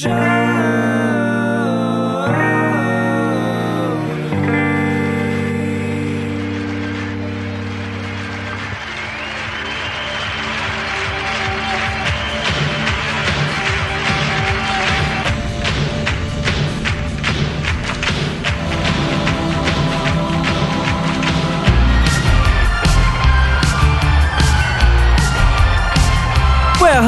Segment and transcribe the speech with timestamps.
[0.00, 0.41] Well,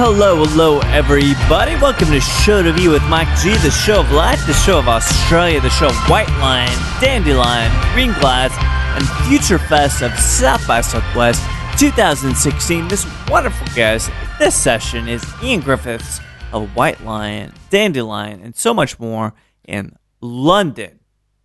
[0.05, 1.77] hello, hello, everybody.
[1.77, 4.87] Welcome to Show to View with Mike G, the show of life, the show of
[4.87, 6.69] Australia, the show of White Lyan,
[7.01, 8.53] Dandelyan, Green Glass,
[8.99, 11.43] and Future Fest of South by Southwest
[11.79, 12.87] 2016.
[12.87, 16.21] This wonderful guest this session is Ian Griffiths
[16.53, 19.33] of White Lyan, Dandelyan, and so much more
[19.67, 21.01] in London.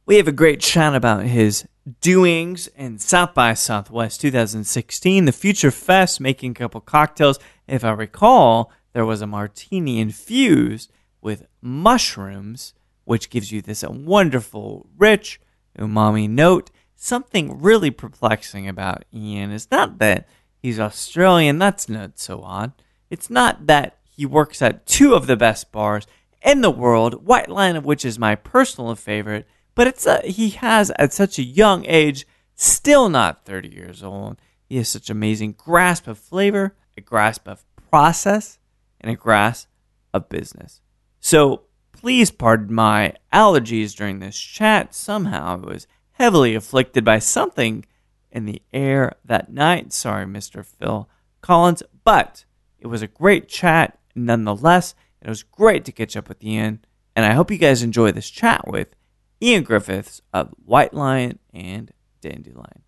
[0.05, 1.65] We have a great chat about his
[2.01, 7.39] doings in South by Southwest 2016, the Future Fest, making a couple cocktails.
[7.67, 12.73] If I recall, there was a martini infused with mushrooms,
[13.05, 15.39] which gives you this wonderful, rich,
[15.77, 16.71] umami note.
[16.95, 20.27] Something really perplexing about Ian is not that
[20.61, 22.73] he's Australian, that's not so odd.
[23.09, 26.05] It's not that he works at two of the best bars
[26.41, 29.47] in the world, White Lyan of which is my personal favorite,
[29.79, 34.35] but it's he has at such a young age, still not 30 years old.
[34.67, 38.59] He has such amazing grasp of flavor, a grasp of process,
[38.99, 39.69] and a grasp
[40.13, 40.81] of business.
[41.21, 41.61] So
[41.93, 44.93] please pardon my allergies during this chat.
[44.93, 47.85] Somehow I was heavily afflicted by something
[48.33, 49.93] in the air that night.
[49.93, 50.65] Sorry, Mr.
[50.65, 51.07] Phil
[51.39, 52.43] Collins, but
[52.79, 54.93] it was a great chat nonetheless.
[55.21, 56.83] It was great to catch up with Ian,
[57.15, 58.93] and I hope you guys enjoy this chat with
[59.41, 62.81] Ian Griffiths of White Lyan and Dandelyan.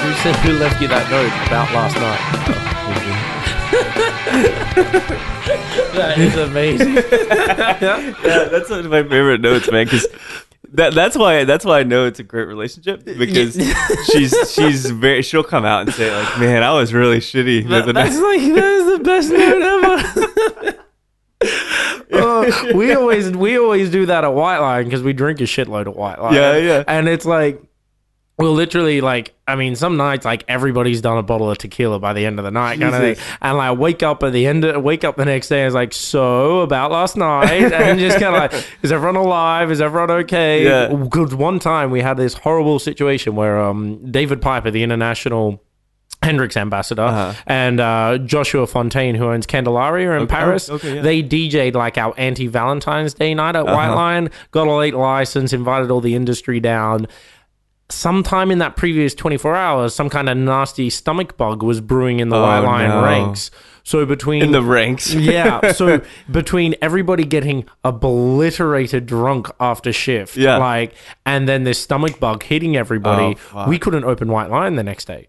[0.00, 2.76] Who said who left you that note about last night?
[5.94, 6.94] that is amazing.
[6.94, 8.14] yeah,
[8.50, 9.84] that's one of my favorite notes, man.
[9.84, 10.06] Because
[10.72, 13.54] that, that's why that's why I know it's a great relationship because
[14.12, 17.68] she's she's very she'll come out and say like, man, I was really shitty.
[17.68, 20.84] the other That's night." like that is the best note ever.
[22.12, 25.86] Uh, we always we always do that at White Lyan because we drink a shitload
[25.86, 26.34] of White Lyan.
[26.34, 26.84] Yeah, yeah.
[26.86, 27.62] And it's like
[28.40, 32.12] we'll literally like I mean some nights like everybody's done a bottle of tequila by
[32.12, 34.64] the end of the night kind of thing, and like wake up at the end
[34.64, 38.18] of, wake up the next day and it's like so about last night and just
[38.18, 40.64] kind of like is everyone alive is everyone okay?
[40.64, 40.88] Yeah.
[40.94, 45.62] Because one time we had this horrible situation where um David Piper the international
[46.22, 47.32] Hendrick's ambassador Uh-huh.
[47.46, 50.34] and uh, Joshua Fontaine, who owns Candelaria in Okay.
[50.34, 50.68] Paris.
[50.68, 51.00] Okay, yeah.
[51.02, 53.94] They DJ'd like our anti Valentine's Day night at White Uh-huh.
[53.94, 57.06] Line, got a late license, invited all the industry down.
[57.90, 62.28] Sometime in that previous 24 hours, some kind of nasty stomach bug was brewing in
[62.28, 63.02] the Oh, White Lyan no.
[63.04, 63.50] ranks.
[63.82, 65.12] So between in the ranks.
[65.14, 65.72] yeah.
[65.72, 66.00] So
[66.30, 70.58] between everybody getting obliterated drunk after shift, Yeah.
[70.58, 70.94] like,
[71.26, 75.06] and then this stomach bug hitting everybody, Oh, we couldn't open White Lyan the next
[75.06, 75.28] day.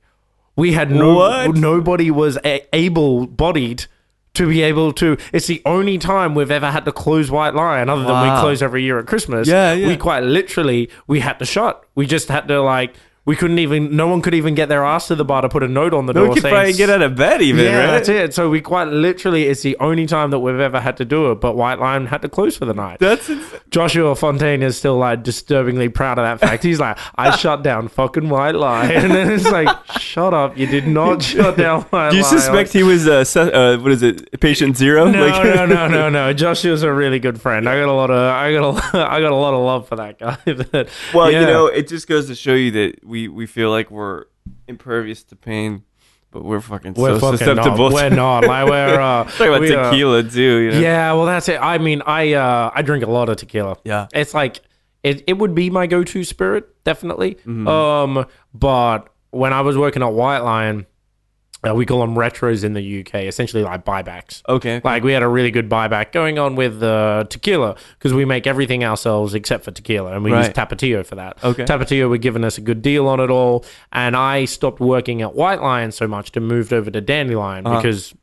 [0.56, 1.56] We had no What?
[1.56, 3.86] nobody was a- able bodied
[4.34, 5.18] to be able to.
[5.34, 8.62] It's the only time we've ever had to close White Lyan, other than we close
[8.62, 9.47] every year at Christmas.
[9.47, 9.88] Yeah, yeah.
[9.88, 11.86] We quite literally we had to shut.
[11.96, 12.94] We just had to like.
[13.24, 13.96] We couldn't even.
[13.96, 16.08] No one could even get their ass to the bar to put a note on
[16.08, 17.86] the No door one could saying get out of bed even, yeah, right?
[17.92, 18.34] that's it.
[18.34, 21.36] So we quite literally, it's the only time that we've ever had to do it.
[21.36, 22.98] But White Lyan had to close for the night.
[23.00, 23.59] That's insane.
[23.70, 26.64] Joshua Fontaine is still like disturbingly proud of that fact.
[26.64, 30.66] He's like, I shut down fucking White Lyan, and then it's like, shut up, you
[30.66, 34.40] did not shut down White Do you suspect he was uh, uh what is it,
[34.42, 35.08] patient zero?
[35.12, 36.34] No, Like- no, no, no, no.
[36.34, 37.70] Joshua's a really good friend.
[37.70, 39.98] I got a lot of, I got a, I got a lot of love for
[39.98, 40.38] that guy.
[40.72, 41.42] But, Well, yeah.
[41.42, 44.26] you know, it just goes to show you that we we feel like we're
[44.68, 45.84] impervious to pain,
[46.32, 47.90] but we're fucking we're so fucking susceptible.
[47.90, 47.94] not.
[47.94, 48.46] We're to- not.
[48.46, 50.42] Like we're uh, Talk about we, uh, tequila too.
[50.42, 50.80] You know?
[50.80, 51.60] Yeah, well, that's it.
[51.62, 53.76] I mean, I uh, I drink a lot of tequila.
[53.84, 54.08] Yeah.
[54.14, 54.62] it's like
[55.04, 55.24] it.
[55.28, 57.36] It would be my go-to spirit, definitely.
[57.36, 57.68] Mm-hmm.
[57.68, 60.85] Um, but when I was working at White Lyan,
[61.67, 64.41] uh, we call them retros in the UK, essentially like buybacks.
[64.49, 64.81] Okay.
[64.84, 68.47] Like we had a really good buyback going on with uh, tequila because we make
[68.47, 71.43] everything ourselves except for tequila, and we use Tapatio for that.
[71.43, 71.66] Okay.
[71.66, 75.35] Tapatio were giving us a good deal on it all, and I stopped working at
[75.35, 77.75] White Lyan so much to moved over to Dandelyan Uh-huh.
[77.81, 78.13] because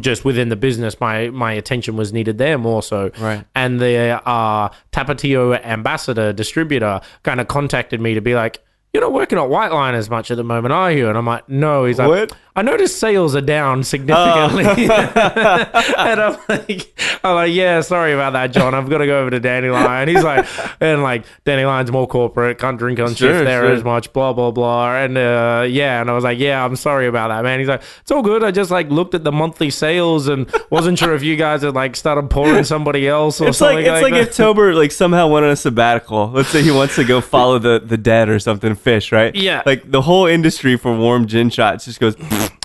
[0.00, 3.10] just within the business, my my attention was needed there more so.
[3.18, 3.44] Right.
[3.54, 8.62] And the uh, Tapatio ambassador distributor kind of contacted me to be like.
[8.94, 11.10] You're not working at White Lyan as much at the moment, are you?
[11.10, 11.84] And I'm like, no.
[11.84, 12.32] He's like, What?
[12.58, 14.64] I noticed sales are down significantly.
[14.66, 18.74] and I'm like, I'm like, yeah, sorry about that, John.
[18.74, 20.08] I've got to go over to Dandelyan.
[20.08, 20.44] He's like,
[20.80, 23.70] and like, Dandelyan's more corporate, can't drink on Sure, shift there sure.
[23.72, 24.96] as much, blah, blah, blah.
[24.96, 27.60] And uh, yeah, and I was like, yeah, I'm sorry about that, man.
[27.60, 28.42] He's like, it's all good.
[28.42, 31.74] I just like looked at the monthly sales and wasn't sure if you guys had
[31.76, 34.28] like started pouring somebody else or It's like it's like that.
[34.30, 36.28] if Tober like somehow went on a sabbatical.
[36.30, 39.32] Let's say he wants to go follow the, the dead or something, fish, right?
[39.32, 39.62] Yeah.
[39.64, 42.16] Like the whole industry for warm gin shots just goes.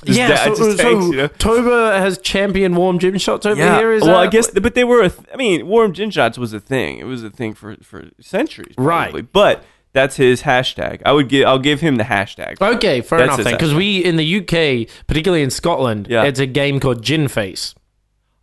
[0.06, 1.28] Yeah, so, uh, so tanks, you know?
[1.28, 3.78] Toba has championed warm gym shots over Yeah.
[3.78, 3.94] here.
[3.94, 5.02] Is well, I that- guess, but they were.
[5.04, 7.00] A th- I mean, warm gin shots was a thing.
[7.00, 9.26] It was a thing for for centuries, Right.
[9.32, 9.64] But
[9.94, 11.02] that's his hashtag.
[11.06, 11.48] I would give.
[11.48, 12.62] I'll give him the hashtag.
[12.62, 13.52] Okay, fair That's enough.
[13.54, 16.24] Because we in the UK, particularly in Scotland, Yeah.
[16.24, 17.76] it's a game called Gin Face.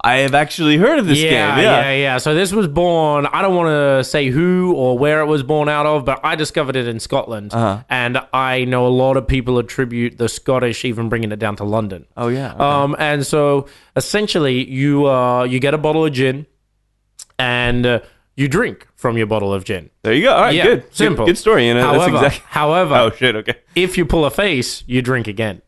[0.02, 1.64] I have actually heard of this yeah, game.
[1.64, 1.92] yeah, Yeah.
[1.92, 2.18] yeah.
[2.18, 3.26] So this was born.
[3.26, 6.36] I don't want to say who or where it was born out of, but I
[6.36, 7.82] discovered it in Scotland, Uh-huh.
[7.90, 11.64] and I know a lot of people attribute the Scottish even bringing it down to
[11.64, 12.06] London.
[12.16, 12.52] Oh yeah.
[12.54, 12.62] okay.
[12.64, 16.46] Um, and so essentially, you uh, you get a bottle of gin,
[17.38, 18.00] and uh,
[18.36, 19.90] you drink from your bottle of gin.
[20.02, 20.32] there you go.
[20.32, 20.54] All right.
[20.54, 20.94] yeah, good.
[20.94, 21.26] simple.
[21.26, 21.66] Good, good story.
[21.66, 21.82] You know.
[21.82, 22.42] However, that's exactly.
[22.50, 23.36] however, Oh shit.
[23.36, 23.54] Okay.
[23.74, 25.62] if you pull a face, you drink again.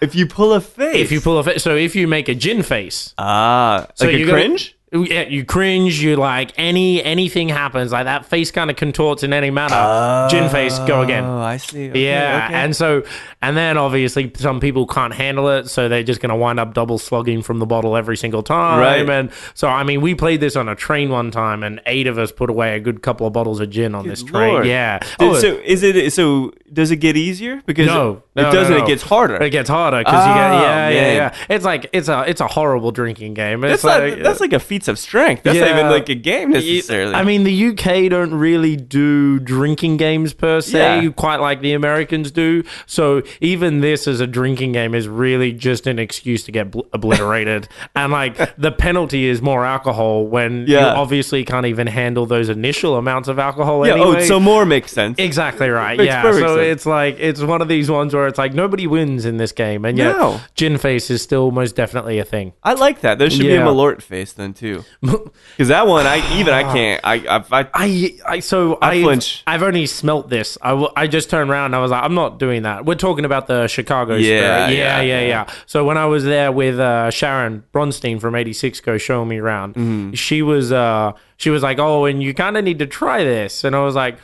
[0.00, 0.96] If you pull a face.
[0.96, 4.16] If you pull a face, so if you make a gin face, ah, So like
[4.16, 4.77] a cringe.
[4.90, 6.00] Yeah, you cringe.
[6.02, 10.28] You like any anything happens like that face kind of contorts in any manner.
[10.30, 11.24] Gin face, go again.
[11.24, 11.90] Oh, I see.
[11.90, 12.54] Okay, Yeah, okay.
[12.54, 13.02] and so
[13.42, 16.72] and then obviously some people can't handle it, so they're just going to wind up
[16.74, 18.78] double slugging from the bottle every single time.
[18.80, 19.08] Right.
[19.08, 22.18] And so I mean, we played this on a train one time, and eight of
[22.18, 24.52] us put away a good couple of bottles of gin on this train.
[24.54, 24.66] Lord.
[24.66, 24.98] Yeah.
[24.98, 26.12] Did- Oh, so is it?
[26.14, 27.62] So does it get easier?
[27.66, 28.72] Because No, it no, doesn't.
[28.72, 28.84] no, no.
[28.84, 29.34] It gets harder.
[29.42, 31.34] it gets harder because you get Oh, yeah, yeah, yeah.
[31.50, 33.62] It's like it's a it's a horrible drinking game.
[33.64, 34.22] It's that's like not.
[34.24, 35.42] That's like a feats of strength.
[35.42, 35.78] That's not Yeah.
[35.80, 37.14] even like a game necessarily.
[37.14, 41.10] I mean, the UK don't really do drinking games per se, Yeah.
[41.10, 42.62] quite like the Americans do.
[42.86, 46.82] So even this as a drinking game is really just an excuse to get bl-
[46.92, 47.66] obliterated.
[47.96, 50.94] and like the penalty is more alcohol when you Yeah.
[50.94, 53.84] obviously can't even handle those initial amounts of alcohol.
[53.86, 53.94] yeah.
[53.94, 54.22] Oh, anyway.
[54.22, 55.18] Oh, so more makes sense.
[55.18, 55.98] Exactly right.
[55.98, 56.22] Makes yeah.
[56.22, 56.66] perfect So sense.
[56.68, 59.84] it's like it's one of these ones where it's like nobody wins in this game,
[59.84, 60.40] and yet No.
[60.54, 62.52] gin face is still most definitely a thing.
[62.62, 63.18] I like that.
[63.18, 63.66] There should be a Yeah.
[63.66, 64.67] Malort face then too.
[65.00, 67.00] Because that one, I even I can't.
[67.04, 69.42] I I, I I, I so I I flinch.
[69.46, 70.56] I've only smelt this.
[70.62, 72.84] I, w- I just turned around and I was like, I'm not doing that.
[72.84, 74.42] We're talking about the Chicago Yeah, spirit.
[74.42, 75.50] yeah, Yeah, yeah, yeah, yeah.
[75.66, 79.74] So when I was there with uh, Sharon Bronstein from 86 Co showing me around,
[79.74, 80.12] Mm-hmm.
[80.14, 83.64] she was uh she was like, oh, and you kind of need to try this,
[83.64, 84.18] and I was like.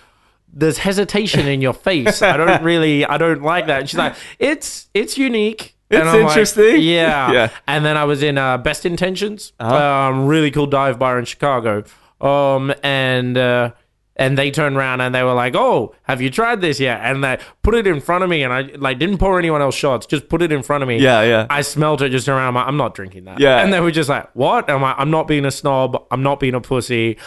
[0.57, 2.23] There's hesitation in your face.
[2.23, 3.81] I don't really, I don't like that.
[3.81, 5.74] And she's like, it's, it's unique.
[5.91, 6.77] And It's I'm like, interesting.
[6.81, 7.33] yeah.
[7.33, 7.49] Yeah.
[7.67, 9.77] And then I was in uh, Best Intentions, Uh-huh.
[9.77, 11.85] um, really cool dive bar in Chicago.
[12.21, 13.73] Um, and uh,
[14.17, 17.23] and they turned around and they were like, "Oh, have you tried this yet?" And
[17.25, 20.07] they put it in front of me, and I like didn't pour anyone else shots,
[20.07, 20.99] just put it in front of me.
[21.01, 21.47] Yeah, yeah.
[21.51, 22.49] I smelt it just around.
[22.49, 23.41] I'm, like, I'm not drinking that.
[23.41, 23.59] Yeah.
[23.63, 26.03] And they were just like, "What?" And I'm like, "I'm not being a snob.
[26.13, 27.19] I'm not being a pussy."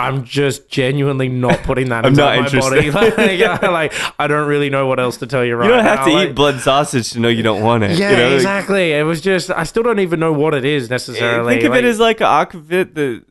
[0.00, 2.92] I'm just genuinely not putting that I'm inside not my interested.
[2.92, 3.38] body.
[3.38, 5.98] like, like, I don't really know what else to tell you right you don't have
[6.00, 6.04] now.
[6.06, 7.98] to Like- eat blood sausage to know you don't want it.
[7.98, 8.34] yeah, you know?
[8.34, 8.92] Exactly.
[8.92, 11.54] It was just I still don't even know what it is necessarily.
[11.54, 13.24] Think of Like, it as like an aquavit that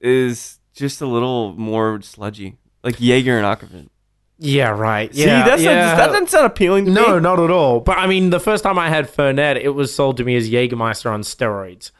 [0.00, 3.88] is just a little more sludgy, like Jaeger and aquavit.
[4.38, 5.14] yeah, right.
[5.14, 5.86] See, Yeah, that's yeah.
[5.86, 7.20] not, that doesn't sound appealing to no, me.
[7.20, 7.80] not at all.
[7.80, 10.50] But I mean, the first time I had Fernet, it was sold to me as
[10.50, 11.90] Jägermeister on steroids.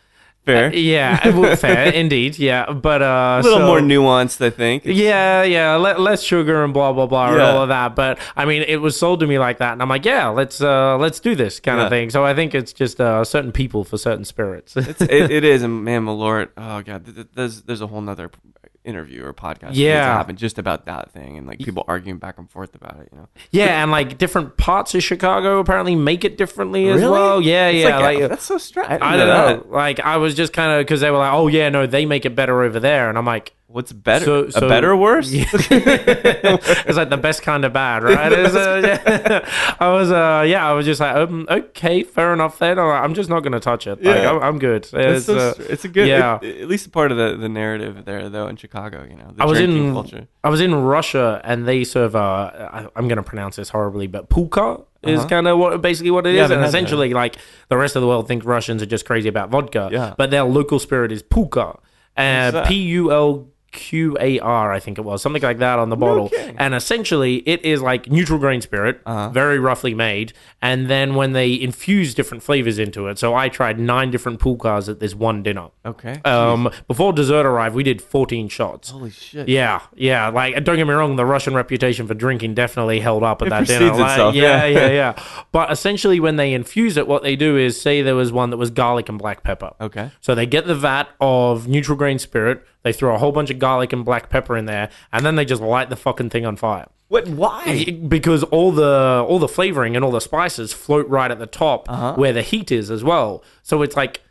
[0.46, 2.38] Fair, Yeah, well, fair indeed.
[2.38, 4.84] Yeah, but uh, a little so- more nuanced, I think.
[4.86, 7.94] Yeah, yeah, le- less sugar and blah blah blah and all of that.
[7.96, 10.60] But I mean, it was sold to me like that, and I'm like, yeah, let's
[10.62, 11.84] uh, let's do this kind Yeah.
[11.86, 12.10] of thing.
[12.10, 14.76] So I think it's just uh, certain people for certain spirits.
[14.76, 16.50] It's, it, it is, and man, Malort.
[16.56, 18.30] Oh god, th- th- there's there's a whole nother
[18.86, 19.60] interview or podcast.
[19.60, 20.04] that needs to Yeah.
[20.16, 23.08] happen just about that thing and like people arguing back and forth about it.
[23.12, 27.10] You know, yeah, and like different parts of Chicago apparently make it differently as Really?
[27.12, 27.40] well.
[27.42, 28.88] Yeah, It's yeah, like, like, that's so strange.
[29.02, 29.66] I don't know.
[29.68, 32.24] Like I was just kind of because they were like, "Oh yeah, no, they make
[32.24, 34.24] it better over there," and I'm like, What's better?
[34.24, 35.30] So- so- a better or worse?
[35.32, 39.74] "It's like the best kind of bad, right?" It's, uh, yeah.
[39.80, 43.02] I was, uh, yeah, I was just like, um, "Okay, fair enough." Then I'm, like,
[43.02, 44.02] I'm just not gonna touch it.
[44.02, 44.84] Like, I'm, I'm good.
[44.84, 46.38] It's, It's, so uh, it's a good, yeah.
[46.42, 49.04] it- at least a part of the, the narrative there, though, in Chicago.
[49.08, 50.28] You know, the I was in culture.
[50.44, 54.28] I was in Russia and they serve uh I, I'm gonna pronounce this horribly but
[54.30, 55.28] pulka is Uh-huh.
[55.28, 56.68] kind of what basically what it Yeah, is and haven't that.
[56.68, 57.36] essentially like
[57.68, 60.14] the rest of the world thinks Russians are just crazy about vodka Yeah.
[60.16, 61.78] but their local spirit is pulka
[62.16, 62.64] uh.
[62.68, 66.28] P U L QAR, I think it was, something like that on the bottle.
[66.30, 66.56] kidding.
[66.58, 69.28] And essentially, it is like neutral grain spirit, Uh-huh.
[69.30, 70.32] very roughly made.
[70.62, 74.56] And then when they infuse different flavors into it, so I tried nine different pool
[74.56, 75.68] cars at this one dinner.
[75.84, 76.20] Okay.
[76.24, 78.90] Um, before dessert arrived, we did 14 shots.
[78.90, 79.48] Holy shit.
[79.48, 80.28] Yeah, yeah.
[80.28, 83.50] Like, don't get me wrong, the Russian reputation for drinking definitely held up at It
[83.50, 83.92] that dinner.
[83.92, 84.78] Like, itself, yeah, yeah.
[84.86, 85.22] yeah, yeah.
[85.52, 88.56] But essentially, when they infuse it, what they do is say there was one that
[88.56, 89.72] was garlic and black pepper.
[89.80, 90.10] Okay.
[90.20, 93.58] So they get the vat of neutral grain spirit, they throw a whole bunch of
[93.58, 96.56] garlic and black pepper in there, and then they just light the fucking thing on
[96.56, 96.86] fire.
[97.08, 97.28] What?
[97.28, 97.84] Why?
[98.08, 101.88] Because all the all the flavoring and all the spices float right at the top
[101.90, 102.14] Uh-huh.
[102.14, 103.44] where the heat is as well.
[103.62, 104.22] So it's like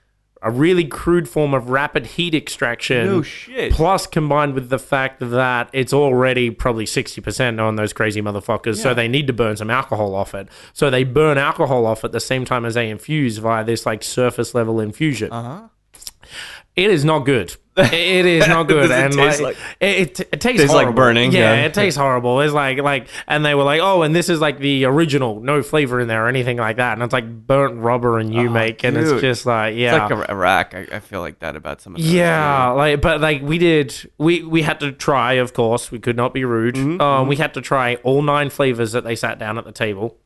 [0.41, 3.05] a really crude form of rapid heat extraction.
[3.07, 3.71] No shit.
[3.71, 8.75] Plus, combined with the fact that it's already probably 60% on those crazy motherfuckers.
[8.77, 10.47] So they need to burn some alcohol off it.
[10.73, 14.03] So they burn alcohol off at the same time as they infuse via this like
[14.03, 15.31] surface level infusion.
[15.31, 15.69] Uh-huh.
[16.75, 17.55] It is not good.
[17.91, 21.55] It is not good, and like, like- it, it, it tastes Tastes like burning, Yeah,
[21.55, 21.65] yeah.
[21.65, 22.39] it tastes horrible.
[22.39, 25.61] It's like like, and they were like, oh, and this is like the original, no
[25.61, 28.83] flavor in there or anything like that, and it's like burnt rubber and you make,
[28.85, 30.73] and it's just like yeah, It's like arak.
[30.73, 34.41] I, I feel like that about some of yeah, like but like we did, we
[34.43, 35.33] we had to try.
[35.33, 36.75] Of course, we could not be rude.
[36.75, 39.73] Mm-hmm, um, we had to try all nine flavors that they sat down at the
[39.73, 40.17] table.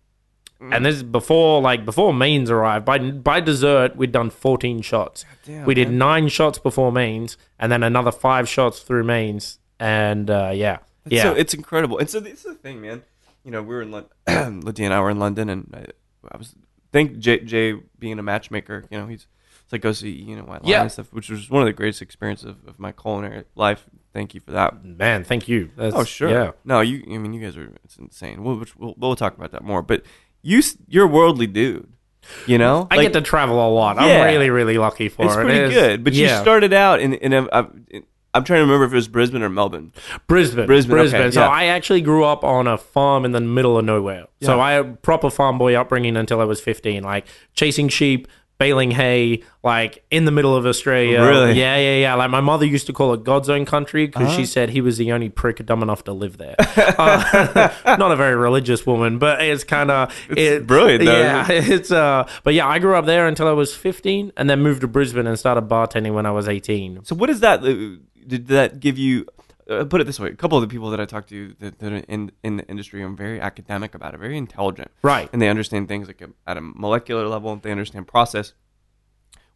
[0.61, 0.73] Mm-hmm.
[0.73, 2.83] And this is before, like before mains arrived.
[2.85, 5.23] By by dessert, we'd done fourteen shots.
[5.45, 9.59] damn, we did nine shots before mains, and then another five shots through mains.
[9.79, 11.97] And uh, yeah, yeah, So it's incredible.
[11.97, 13.03] And so this is the thing, man.
[13.45, 14.59] You know, we were in London.
[14.65, 15.85] Lydia and I were in London, and I,
[16.33, 16.53] I was
[16.91, 18.83] think Jay, Jay being a matchmaker.
[18.91, 19.27] You know, he's
[19.63, 20.81] it's like go see you know White Lyan Yeah.
[20.81, 23.85] and stuff, which was one of the greatest experiences of, of my culinary life.
[24.11, 24.83] Thank you for that.
[24.83, 25.23] man.
[25.23, 25.69] Thank you.
[25.77, 26.29] That's, Oh sure.
[26.29, 26.51] Yeah.
[26.65, 27.03] No, you.
[27.07, 27.71] I mean, you guys are.
[27.85, 28.43] It's insane.
[28.43, 29.81] We'll we'll, we'll talk about that more.
[29.81, 30.03] But
[30.41, 31.88] you, you're a worldly dude.
[32.46, 33.96] You know, I Like, get to travel a lot.
[33.96, 34.03] Yeah.
[34.22, 35.38] I'm really, really lucky for It's it.
[35.38, 36.03] pretty It is- pretty good.
[36.03, 36.36] But yeah.
[36.38, 37.46] you started out in in a.
[37.51, 39.91] a in, I'm trying to remember if it was Brisbane or Melbourne.
[40.27, 40.67] Brisbane.
[40.67, 41.22] Brisbane, Brisbane.
[41.22, 41.48] okay, so yeah.
[41.50, 44.27] I actually grew up on a farm in the middle of nowhere.
[44.43, 48.27] So I had proper farm boy upbringing until I was 15, like chasing sheep,
[48.59, 51.21] baling hay, like in the middle of Australia.
[51.23, 51.53] Really?
[51.53, 52.13] Yeah, yeah, yeah.
[52.15, 54.37] Like my mother used to call it God's own country because Uh-huh.
[54.37, 56.55] she said he was the only prick dumb enough to live there.
[56.59, 61.19] Uh, not a very religious woman, but it's kind of It's brilliant, though.
[61.19, 62.27] Yeah, it's uh.
[62.43, 65.25] But yeah, I grew up there until I was 15, and then moved to Brisbane
[65.25, 67.05] and started bartending when I was 18.
[67.05, 67.97] So what is that uh,
[68.27, 69.25] did that give you?
[69.69, 71.77] Uh, put it this way: a couple of the people that I talk to that,
[71.79, 75.29] that are in in the industry are very academic about it, very intelligent, Right.
[75.31, 77.55] and they understand things like at a molecular level.
[77.55, 78.53] They understand process.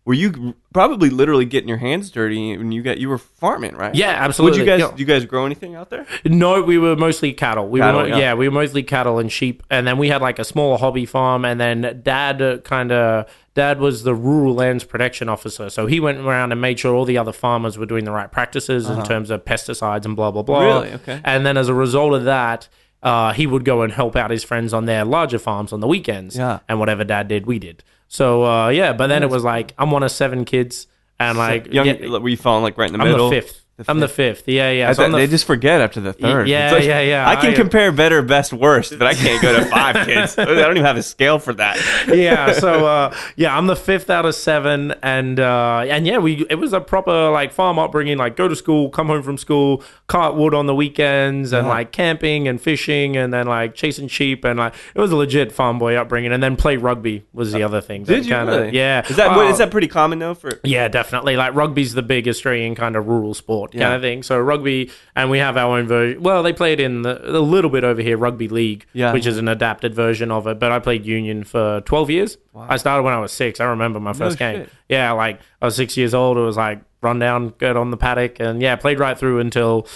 [0.05, 3.95] Were you probably literally getting your hands dirty when you got you were farming, right?
[3.95, 4.59] Yeah, absolutely.
[4.59, 4.79] Would you guys?
[4.81, 4.97] Yeah.
[4.97, 6.05] You guys grow anything out there?
[6.25, 7.69] No, we were mostly cattle.
[7.69, 8.17] We Cattle, were yeah.
[8.17, 8.33] yeah.
[8.33, 11.45] we were mostly cattle and sheep, and then we had like a small hobby farm.
[11.45, 16.01] And then dad uh, kind of dad was the rural lands protection officer, so he
[16.01, 19.03] went around and made sure all the other farmers were doing the right practices in
[19.03, 20.57] terms of pesticides and blah blah blah.
[20.57, 20.81] Uh-huh.
[20.81, 20.95] Really?
[20.95, 21.21] Okay.
[21.23, 22.67] And then as a result of that.
[23.01, 25.87] Uh, he would go and help out his friends on their larger farms on the
[25.87, 26.37] weekends.
[26.37, 26.59] Yeah.
[26.69, 27.83] And whatever dad did, we did.
[28.13, 30.85] So, uh, yeah, but then it was like, I'm one of seven kids.
[31.19, 33.31] And like, Young, yeah, were you falling like right in the I'm middle?
[33.31, 33.62] the fifth.
[33.87, 34.47] I'm the fifth.
[34.47, 34.93] Yeah, yeah.
[34.93, 36.47] So the they just forget after the third.
[36.47, 37.27] yeah, like- yeah, yeah.
[37.27, 40.37] I can I- compare better, best, worst, but I can't go to five kids.
[40.37, 41.77] I don't even have a scale for that.
[42.13, 46.45] yeah so uh yeah i'm the fifth out of seven and uh and yeah we
[46.49, 49.81] it was a proper like farm upbringing like go to school come home from school
[50.07, 54.43] cart wood on the weekends and like camping and fishing and then like chasing sheep
[54.45, 57.63] and like it was a legit farm boy upbringing and then play rugby was the
[57.63, 58.77] other thing Did that you kinda, really?
[58.77, 60.35] yeah Is that Uh, is that pretty common though?
[60.35, 61.35] For yeah, definitely.
[61.37, 63.95] Like rugby's the big Australian kind of rural sport kind Yeah.
[63.95, 64.23] of thing.
[64.23, 66.21] So rugby, and we have our own version.
[66.23, 69.11] Well, they play it in the, a little bit over here, rugby league, Yeah.
[69.13, 70.59] which is an adapted version of it.
[70.59, 72.37] But I played union for twelve years.
[72.55, 73.59] I started when I was six.
[73.59, 74.61] I remember my first game.
[74.61, 74.69] shit.
[74.87, 76.37] Yeah, like I was six years old.
[76.37, 79.87] It was like run down, get on the paddock, and yeah, played right through until.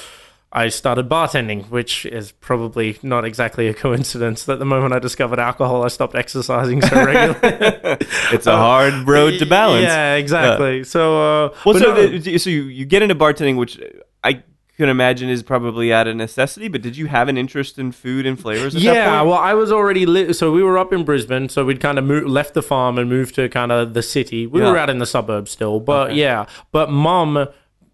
[0.52, 5.40] I started bartending, which is probably not exactly a coincidence that the moment I discovered
[5.40, 7.38] alcohol, I stopped exercising so regularly.
[8.32, 9.84] it's a hard road to balance.
[9.84, 10.84] Yeah, exactly.
[10.86, 13.78] So, uh, Well, so no- the, so you, you get into bartending, which
[14.24, 14.42] I
[14.78, 16.70] can imagine is probably out of necessity.
[16.70, 18.74] But did you have an interest in food and flavors?
[18.74, 19.30] At yeah, that point?
[19.32, 22.06] well, I was already li- so we were up in Brisbane, so we'd kind of
[22.06, 24.48] mo- left the farm and moved to kind of the city.
[24.48, 24.72] We Yeah.
[24.72, 26.46] were out in the suburbs still, but yeah.
[26.72, 27.48] But mum,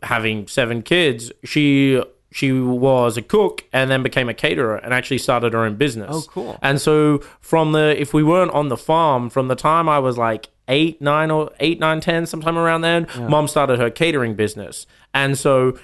[0.03, 2.03] having seven kids, she
[2.33, 6.09] she was a cook and then became a caterer and actually started her own business.
[6.11, 6.59] Oh, cool.
[6.61, 10.17] And so from the if we weren't on the farm from the time I was
[10.17, 14.87] like eight, nine, or eight, nine, ten, sometime around then, mom started her catering business,
[15.13, 15.77] and so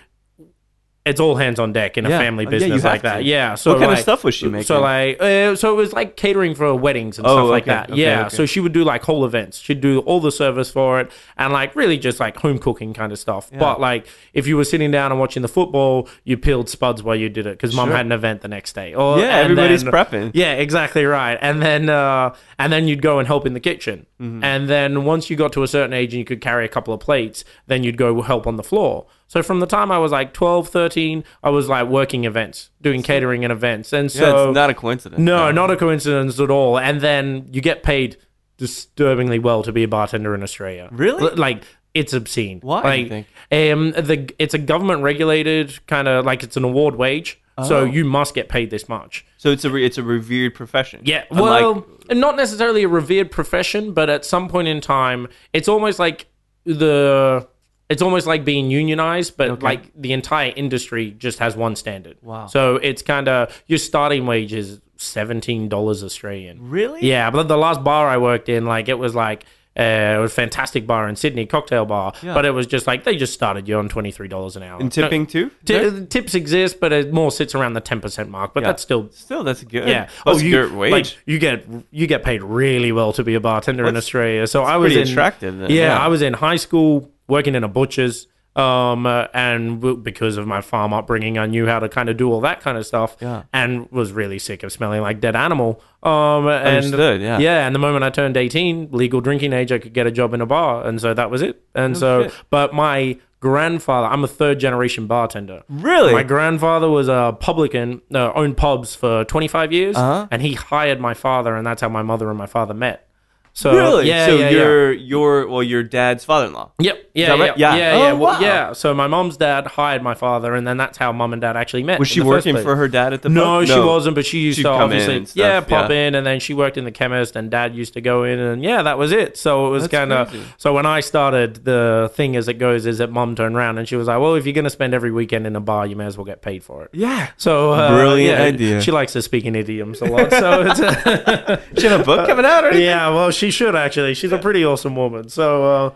[1.09, 2.19] it's all hands on deck in a Yeah.
[2.19, 3.17] family yeah, you business have like that.
[3.17, 3.23] to.
[3.23, 3.55] Yeah.
[3.55, 4.65] So What kind of like- stuff was she making?
[4.65, 7.71] So like, uh, so it was like catering for weddings and Oh, stuff like okay,
[7.71, 7.91] that.
[7.91, 8.19] okay, yeah.
[8.27, 8.35] okay.
[8.35, 9.59] So she would do like whole events.
[9.59, 13.11] She'd do all the service for it and like really just like home cooking kind
[13.11, 13.49] of stuff.
[13.57, 17.15] But like if you were sitting down and watching the football, you peeled spuds while
[17.15, 17.97] you did it because mom Sure.
[17.97, 18.93] had an event the next day.
[18.93, 20.31] Or Yeah, and everybody's prepping.
[20.33, 21.37] Yeah, exactly right.
[21.41, 24.05] And then uh, and then you'd go and help in the kitchen.
[24.19, 24.43] Mm-hmm.
[24.43, 26.93] And then once you got to a certain age and you could carry a couple
[26.93, 29.05] of plates, then you'd go help on the floor.
[29.27, 33.01] So from the time I was like 12, 13, I was like working events, doing
[33.03, 33.93] catering and events.
[33.93, 35.19] And Yeah, so it's not a coincidence.
[35.19, 36.77] no, not a coincidence at all.
[36.77, 38.17] And then you get paid
[38.57, 40.89] disturbingly well to be a bartender in Australia.
[40.91, 41.33] Really?
[41.35, 41.63] Like
[41.99, 42.59] it's obscene.
[42.61, 46.63] Why, do you Like, um, the it's a government regulated kind of like it's an
[46.63, 47.39] award wage.
[47.57, 47.63] Oh.
[47.63, 49.25] So you must get paid this much.
[49.37, 51.01] So it's a re- it's a revered profession.
[51.03, 55.67] Yeah, Unlike- well, not necessarily a revered profession, but at some point in time, it's
[55.67, 56.27] almost like
[56.63, 57.47] the
[57.89, 62.17] it's almost like being unionized, but like the entire industry just has one standard.
[62.21, 62.47] Wow.
[62.47, 66.69] So it's kind of your starting wage is seventeen dollars Australian.
[66.69, 67.01] Really?
[67.05, 69.43] Yeah, but the last bar I worked in, like it was like.
[69.79, 72.33] Uh, it was a fantastic bar in Sydney, cocktail bar, Yeah.
[72.33, 74.79] but it was just like they just started you on twenty three dollars an hour.
[74.81, 75.51] and tipping too.
[75.63, 78.53] Ti- tips exist, but it more sits around the ten percent mark.
[78.53, 78.69] But Yeah.
[78.69, 79.87] that's still Still, that's good.
[79.87, 80.09] yeah.
[80.25, 80.91] That's oh, you good wage.
[80.91, 84.45] like you get you get paid really well to be a bartender in Australia.
[84.47, 85.99] So I was pretty in, attractive then, Yeah, yeah.
[85.99, 88.27] I was in high school working in a butcher's.
[88.55, 92.17] Um, uh, and w- because of my farm upbringing, I knew how to kind of
[92.17, 93.15] do all that kind of stuff.
[93.21, 93.43] Yeah.
[93.53, 95.81] And was really sick of smelling like dead animal.
[96.03, 96.85] Um, and
[97.21, 97.37] yeah.
[97.39, 97.65] yeah.
[97.67, 100.41] And the moment I turned eighteen, legal drinking age, I could get a job in
[100.41, 101.61] a bar, and so that was it.
[101.75, 102.33] And so, shit.
[102.49, 105.63] but my grandfather, I'm a third generation bartender.
[105.69, 106.11] Really?
[106.11, 110.27] My grandfather was a publican, uh, owned pubs for 25 years, Uh-huh.
[110.31, 113.07] and he hired my father, and that's how my mother and my father met.
[113.53, 114.07] So really?
[114.07, 114.57] yeah, so yeah, yeah.
[114.57, 116.71] you're your well, your dad's father-in-law.
[116.79, 117.09] Yep.
[117.13, 117.27] Yeah.
[117.29, 117.45] that Yeah.
[117.49, 117.57] right?
[117.57, 117.75] Yeah.
[117.75, 117.91] Yeah.
[117.93, 118.11] Oh, Yeah.
[118.13, 118.39] Well, wow.
[118.39, 118.73] yeah.
[118.73, 121.83] So my mom's dad hired my father, and then that's how mom and dad actually
[121.83, 121.99] met.
[121.99, 123.67] Was she working for her dad at the No, pub?
[123.67, 126.07] she wasn't, but she used She'd to come in obviously, and stuff, yeah, pop yeah.
[126.07, 128.63] in, and then she worked in the chemist, and dad used to go in, and
[128.63, 129.35] yeah, that was it.
[129.37, 132.99] So it was kind of so when I started, the thing as it goes is
[132.99, 135.45] that mom turned around and she was like, "Well, if you're gonna spend every weekend
[135.47, 137.29] in a bar, you may as well get paid for it." Yeah.
[137.37, 138.81] So uh, Brilliant yeah, idea.
[138.81, 142.27] She likes to speak in idioms a lot, so it's A She have a book
[142.27, 142.85] coming out or anything?
[142.85, 143.09] yeah.
[143.09, 144.13] Well, she should actually.
[144.13, 145.29] She's a pretty awesome woman.
[145.29, 145.91] So uh,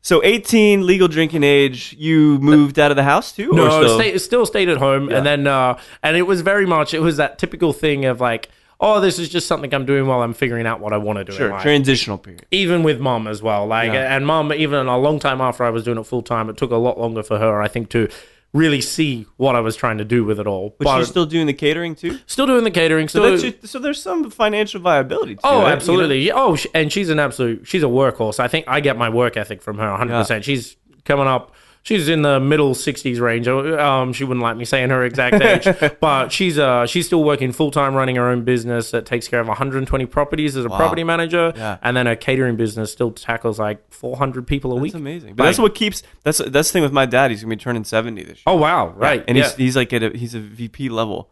[0.00, 1.94] So 18, legal drinking age.
[1.98, 3.50] You moved out of the house too?
[3.52, 3.98] or no, still?
[3.98, 7.16] stay, still stayed at home, and then uh, and it was very much it was
[7.18, 8.48] that typical thing of like,
[8.80, 11.24] oh, this is just something I'm doing while I'm figuring out what I want to
[11.24, 11.32] do.
[11.32, 11.50] in Sure.
[11.50, 11.62] life.
[11.62, 12.46] Transitional period.
[12.50, 13.64] even with mom as well.
[13.66, 14.16] Like, Yeah.
[14.16, 16.72] and mom, even a long time after I was doing it full time, it took
[16.72, 18.08] a lot longer for her, I think, to
[18.52, 20.74] really see what I was trying to do with it all.
[20.78, 22.18] But she's still doing the catering too.
[22.26, 23.08] still doing the catering.
[23.08, 25.36] So Still, that's just, so there's some financial viability.
[25.36, 25.66] To oh, it, you know?
[25.68, 26.32] absolutely.
[26.32, 27.66] Oh, and she's an absolute.
[27.66, 28.40] She's a workhorse.
[28.40, 30.12] I think I get my work ethic from her 100.
[30.12, 31.54] percent She's coming up.
[31.84, 33.48] She's in the middle 60s range.
[33.48, 37.50] Um, she wouldn't like me saying her exact age, but she's uh she's still working
[37.50, 41.02] full time, running her own business that takes care of 120 properties as a property
[41.02, 41.78] manager, Yeah.
[41.82, 44.92] and then her catering business still tackles like 400 people a week.
[44.92, 45.34] That's amazing.
[45.34, 46.04] But that's what keeps.
[46.22, 47.32] That's that's the thing with my dad.
[47.32, 48.42] He's gonna be turning 70 this year.
[48.46, 48.90] Oh wow!
[48.90, 49.44] Right, and yeah.
[49.44, 51.30] he's he's like at a, he's a VP level,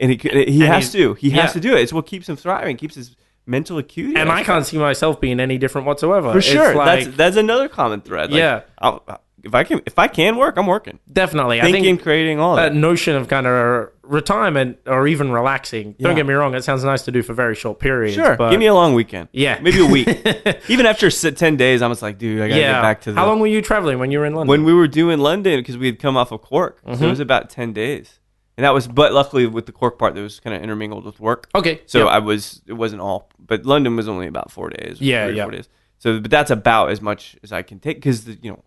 [0.00, 1.52] and he he And has to he has yeah.
[1.52, 1.82] to do it.
[1.82, 3.14] It's what keeps him thriving, keeps his
[3.46, 4.16] mental acuity.
[4.16, 6.32] and I can't see myself being any different whatsoever.
[6.32, 6.74] for sure.
[6.74, 8.32] like, that's that's another common thread.
[8.32, 8.62] Like, Yeah.
[8.78, 10.98] I'll, if I can if I can work, I'm working.
[11.12, 11.60] definitely.
[11.60, 12.74] I Thinking, think creating all that that.
[12.74, 15.94] notion of kind of retirement or even relaxing.
[15.98, 16.08] Yeah.
[16.08, 18.14] Don't get me wrong; it sounds nice to do for very short periods.
[18.14, 19.28] Sure, but give me a long weekend.
[19.32, 19.58] Yeah.
[19.60, 20.08] maybe a week.
[20.68, 22.72] Even after ten days, I'm just like, dude, I gotta yeah.
[22.74, 23.20] get back to the.
[23.20, 24.48] How long were you traveling when you were in London?
[24.48, 26.98] when we were doing London because we had come off of Cork, Mm-hmm.
[27.00, 28.18] so it was about ten days,
[28.56, 28.86] and that was.
[28.88, 31.48] But luckily, with the Cork part, that was kind of intermingled with work.
[31.54, 32.04] okay, So yeah.
[32.06, 32.62] I was.
[32.66, 35.00] It wasn't all, but London was only about four days.
[35.00, 35.44] Yeah, yeah.
[35.44, 35.68] Four days.
[35.98, 38.62] So, but that's about as much as I can take because you know,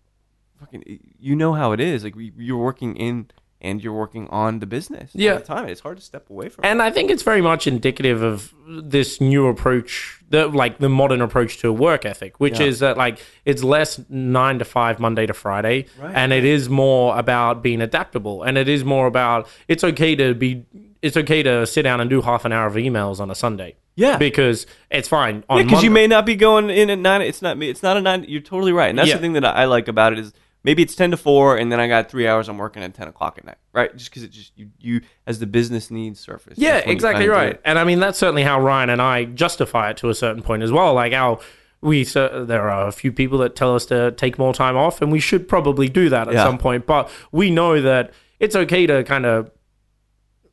[0.58, 2.04] fucking, you know how it is.
[2.04, 3.28] Like we, you're working in
[3.60, 5.10] and you're working on the business.
[5.14, 5.34] all Yeah.
[5.34, 5.68] the time.
[5.68, 6.64] It's hard to step away from.
[6.64, 6.68] it.
[6.68, 11.20] And I think it's very much indicative of this new approach, the like the modern
[11.20, 12.66] approach to a work ethic, which Yeah.
[12.66, 16.12] is that like it's less nine to five Monday to Friday, Right.
[16.14, 20.34] and it is more about being adaptable, and it is more about it's okay to
[20.34, 20.64] be,
[21.02, 23.74] it's okay to sit down and do half an hour of emails on a Sunday.
[23.96, 24.16] Yeah.
[24.16, 25.42] because it's fine.
[25.48, 27.20] On Yeah, because you may not be going in at nine.
[27.22, 27.58] It's not.
[27.58, 27.68] me.
[27.68, 28.24] It's not a nine.
[28.28, 29.16] You're totally right, and that's Yeah.
[29.16, 30.32] the thing that I like about it is
[30.64, 32.48] maybe it's ten to four, and then I got three hours.
[32.48, 33.94] I'm working at ten o'clock at night, right?
[33.96, 36.58] Just because it just you, you as the business needs surface.
[36.58, 37.60] Yeah, that's when you exactly right.
[37.64, 40.62] And I mean, that's certainly how Ryan and I justify it to a certain point
[40.62, 40.94] as well.
[40.94, 41.38] Like our,
[41.80, 45.00] we cer- there are a few people that tell us to take more time off,
[45.02, 46.44] and we should probably do that at Yeah.
[46.44, 46.86] some point.
[46.86, 49.50] But we know that it's okay to kind of,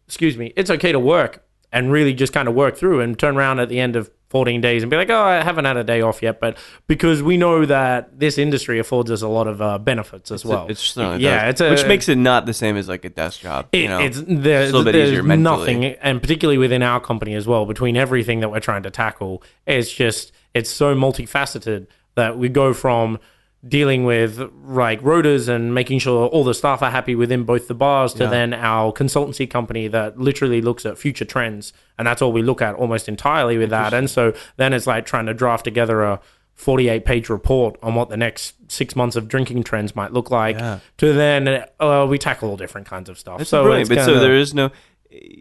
[0.08, 3.38] excuse me, it's okay to work and really just kind of work through and turn
[3.38, 5.84] around at the end of 14 days and be like, oh, I haven't had a
[5.86, 6.42] day off yet.
[6.42, 10.44] But because we know that this industry affords us a lot of uh, benefits as
[10.44, 10.68] well.
[10.68, 11.52] It's certainly yeah, does.
[11.52, 13.70] it's a, which makes it not the same as like a desk job.
[13.72, 15.58] it, you know, it's there's, a little bit easier mentally.
[15.58, 19.42] nothing, and particularly within our company as well, between everything that we're trying to tackle,
[19.66, 23.20] it's just it's so multifaceted that we go from
[23.68, 27.74] dealing with like rotors and making sure all the staff are happy within both the
[27.74, 28.30] bars to Yeah.
[28.30, 32.62] then our consultancy company that literally looks at future trends and that's all we look
[32.62, 36.20] at almost entirely with that and so then it's like trying to draft together a
[36.54, 40.58] 48 page report on what the next six months of drinking trends might look like
[40.58, 40.80] Yeah.
[40.98, 43.90] to then uh, we tackle all different kinds of stuff That's so brilliant.
[43.90, 44.70] But so there is no.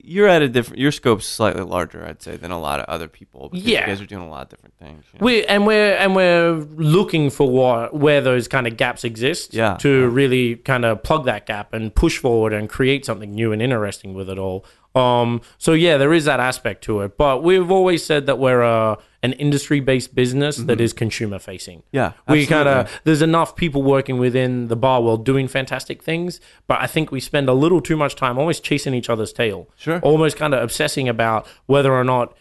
[0.04, 0.78] You're at a different.
[0.80, 3.48] Your scope's slightly larger, I'd say, than a lot of other people.
[3.48, 3.80] Because Yeah.
[3.80, 5.04] you guys are doing a lot of different things.
[5.12, 5.24] you know?
[5.24, 9.54] We and we're and we're looking for what where those kind of gaps exist.
[9.54, 9.76] Yeah.
[9.80, 13.60] To really kind of plug that gap and push forward and create something new and
[13.62, 14.64] interesting with it all.
[14.94, 15.40] Um.
[15.58, 18.98] So yeah, there is that aspect to it, but we've always said that we're a
[19.24, 21.78] an industry based business that is consumer facing.
[21.78, 21.96] Mm-hmm.
[21.96, 26.40] Yeah, We kind of there's enough people working within the bar world doing fantastic things,
[26.66, 29.66] but I think we spend a little too much time almost chasing each other's tail.
[29.76, 29.98] Sure.
[30.00, 32.37] Almost kind of obsessing about whether or not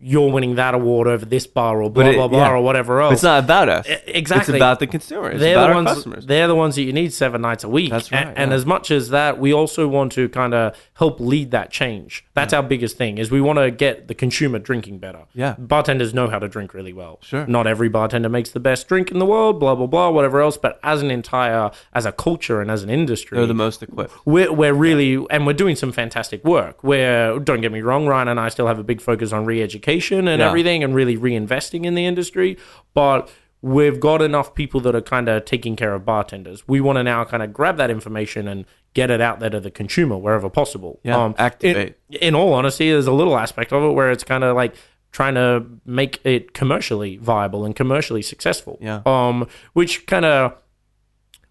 [0.00, 2.50] you're winning that award over this bar or blah it- blah blah yeah.
[2.52, 3.14] or whatever else.
[3.14, 3.86] It's not about us.
[4.06, 4.54] Exactly.
[4.54, 5.30] It's about the consumer.
[5.30, 5.88] It's they're about the our ones.
[5.88, 6.26] customers.
[6.26, 7.90] They're the ones that you need seven nights a week.
[7.90, 8.56] That's right, And, yeah.
[8.56, 12.24] as much as that, we also want to kind of help lead that change.
[12.34, 13.18] That's our biggest thing.
[13.18, 15.24] Is we want to get the consumer drinking better.
[15.34, 15.54] Yeah.
[15.58, 17.18] Bartenders know how to drink really well.
[17.22, 17.46] Sure.
[17.46, 19.60] Not every bartender makes the best drink in the world.
[19.60, 20.08] Blah blah blah.
[20.10, 20.56] Whatever else.
[20.56, 24.12] But as an entire, as a culture and as an industry, They're the most equipped.
[24.24, 28.28] we're, we're really and we're doing some fantastic work where don't get me wrong ryan
[28.28, 30.48] and i still have a big focus on re-education and Yeah.
[30.48, 32.56] everything and really reinvesting in the industry
[32.94, 33.28] but
[33.60, 37.02] we've got enough people that are kind of taking care of bartenders we want to
[37.02, 40.48] now kind of grab that information and get it out there to the consumer wherever
[40.48, 41.96] possible Yeah, activate.
[42.10, 44.74] in, in all honesty there's a little aspect of it where it's kind of like
[45.10, 49.00] trying to make it commercially viable and commercially successful Yeah.
[49.06, 50.54] um which kind of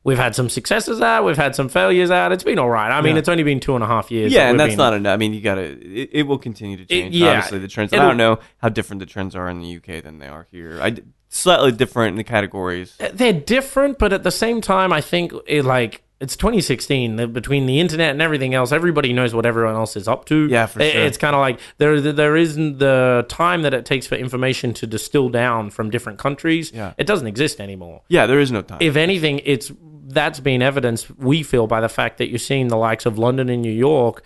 [0.08, 2.32] We've had some successes out, we've had some failures out.
[2.32, 2.90] It's been all right.
[2.90, 3.20] I mean, Yeah.
[3.20, 4.32] it's only been two and a half years.
[4.32, 5.14] Yeah, that and that's been- not enough.
[5.14, 5.64] I mean, you gotta.
[5.64, 7.14] It, it will continue to change.
[7.16, 7.94] yeah, obviously, the trends.
[7.94, 10.80] I don't know how different the trends are in the UK than they are here.
[10.82, 10.96] I
[11.30, 12.96] slightly different in the categories.
[13.02, 17.18] Uh, they're different, but at the same time, I think it like it's 2016.
[17.18, 20.48] the- Between the internet and everything else, everybody knows what everyone else is up to.
[20.48, 21.02] Yeah, for It- sure.
[21.04, 24.88] It's kind of like there there isn't the time that it takes for information to
[24.88, 26.72] distill down from different countries.
[26.74, 26.94] Yeah.
[26.98, 28.02] It doesn't exist anymore.
[28.08, 28.78] Yeah, there is no time.
[28.82, 29.72] if anything, it's
[30.10, 31.10] that's been evidenced.
[31.18, 34.24] We feel by the fact that you're seeing the likes of London and New York.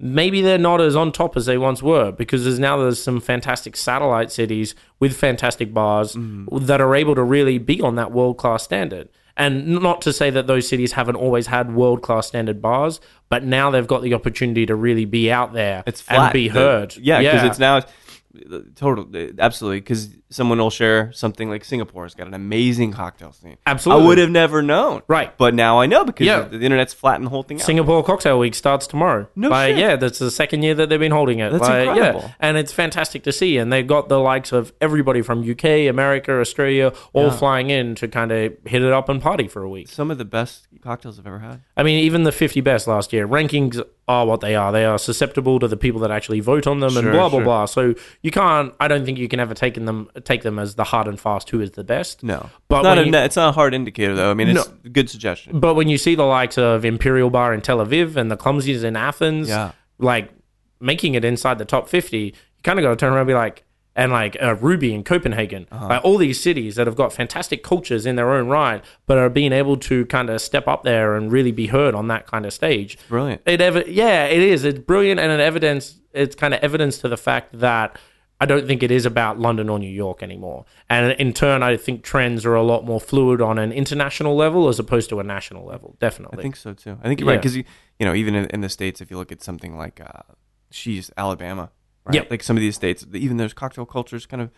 [0.00, 3.20] Maybe they're not as on top as they once were because there's now there's some
[3.20, 6.66] fantastic satellite cities with fantastic bars Mm-hmm.
[6.66, 9.08] that are able to really be on that world class standard.
[9.36, 13.44] And not to say that those cities haven't always had world class standard bars, but
[13.44, 16.18] now they've got the opportunity to really be out there it's flat.
[16.26, 16.96] and be The- heard.
[16.96, 17.80] Yeah, because it's now.
[18.74, 19.06] Total,
[19.38, 19.80] absolutely.
[19.80, 23.56] Because someone will share something like Singapore's got an amazing cocktail scene.
[23.66, 24.04] Absolutely.
[24.04, 25.02] I would have never known.
[25.06, 25.36] Right.
[25.38, 26.40] But now I know because Yeah.
[26.42, 27.64] the, the internet's flattened the whole thing out.
[27.66, 29.28] Singapore Cocktail Week starts tomorrow.
[29.36, 29.78] No Like, shit.
[29.78, 31.50] Yeah, that's the second year that they've been holding it.
[31.52, 32.20] That's Like, incredible.
[32.22, 33.56] Yeah, and it's fantastic to see.
[33.58, 38.08] And they've got the likes of everybody from UK, America, Australia, all flying in to
[38.08, 39.88] kind of hit it up and party for a week.
[39.88, 41.60] Some of the best cocktails I've ever had.
[41.76, 44.70] I mean, even the 50 best last year, rankings are what they are.
[44.72, 47.38] They are susceptible to the people that actually vote on them and Sure, blah, blah,
[47.38, 47.44] sure.
[47.44, 47.64] blah.
[47.66, 50.84] So you can't, I don't think you can ever take them, take them as the
[50.84, 52.22] hard and fast who is the best.
[52.22, 54.30] No, But it's not, a, you- it's not a hard indicator though.
[54.30, 55.60] I mean, it's a good suggestion.
[55.60, 58.82] But when you see the likes of Imperial Bar in Tel Aviv and the Clumsies
[58.84, 59.72] in Athens, Yeah.
[59.98, 60.30] like
[60.80, 62.32] making it inside the top 50, you
[62.62, 63.64] kind of got to turn around and be like,
[63.96, 65.86] and like uh, Ruby in Copenhagen, Uh-huh.
[65.88, 69.30] like all these cities that have got fantastic cultures in their own right, but are
[69.30, 72.44] being able to kind of step up there and really be heard on that kind
[72.44, 72.98] of stage.
[73.08, 73.42] Brilliant.
[73.46, 74.64] It ever, yeah, it is.
[74.64, 76.00] It's brilliant, and an evidence.
[76.12, 77.96] It's kind of evidence to the fact that
[78.44, 80.66] I don't think it is about London or New York anymore.
[80.90, 84.68] And in turn, I think trends are a lot more fluid on an international level
[84.68, 85.96] as opposed to a national level.
[85.98, 86.40] Definitely.
[86.40, 86.98] I think so too.
[87.02, 87.64] I think you're right because you,
[87.98, 90.34] you know even in, in the states, if you look at something like uh,
[90.70, 91.70] she's Alabama,
[92.04, 92.16] right?
[92.16, 92.30] Yep.
[92.30, 94.50] Like some of these states, even there's cocktail cultures kind of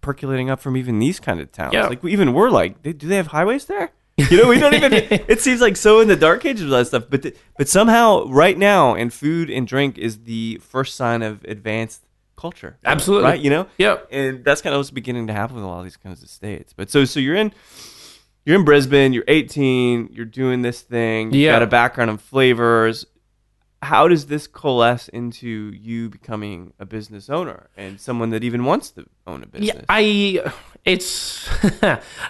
[0.00, 1.74] percolating up from even these kind of towns.
[1.74, 1.86] Yeah.
[1.86, 3.92] Like even we're like, they, do they have highways there?
[4.16, 4.92] You know, we don't even.
[5.28, 8.24] it seems like so in the dark ages of that stuff, but th- but somehow
[8.24, 12.02] right now, and food and drink is the first sign of advanced
[12.38, 12.78] culture.
[12.84, 13.30] Absolutely.
[13.30, 13.40] right?
[13.40, 14.08] You know, Yep.
[14.10, 16.28] and that's kind of what's beginning to happen with a lot of these kinds of
[16.30, 16.72] states.
[16.72, 17.52] But so so you're in
[18.46, 21.52] you're in Brisbane, you're 18, you're doing this thing, you Yeah.
[21.52, 23.04] got a background in flavors.
[23.82, 28.90] How does this coalesce into you becoming a business owner and someone that even wants
[28.92, 29.76] to own a business?
[29.76, 30.52] Yeah, I
[30.84, 31.46] it's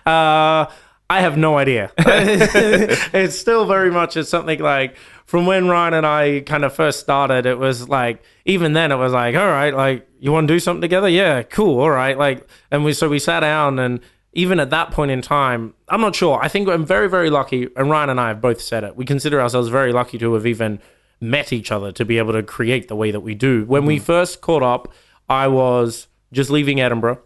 [0.07, 0.66] uh
[1.11, 1.90] I have no idea.
[1.99, 4.97] it's still very much it's something like
[5.29, 8.97] from when Ryan and I kind of first started, it was like even then it
[8.97, 11.07] was like, all right, like you want to do something together?
[11.07, 12.17] Yeah, cool, all right.
[12.17, 14.01] Like, and we so we sat down and
[14.33, 16.43] even at that point in time, I'm not sure.
[16.43, 18.97] I think I'm very, very lucky, and Ryan and I have both said it.
[18.97, 20.81] We consider ourselves very lucky to have even
[21.21, 23.67] met each other to be able to create the way that we do.
[23.67, 24.05] When we mm-hmm.
[24.05, 24.91] first caught up,
[25.29, 27.21] I was just leaving Edinburgh,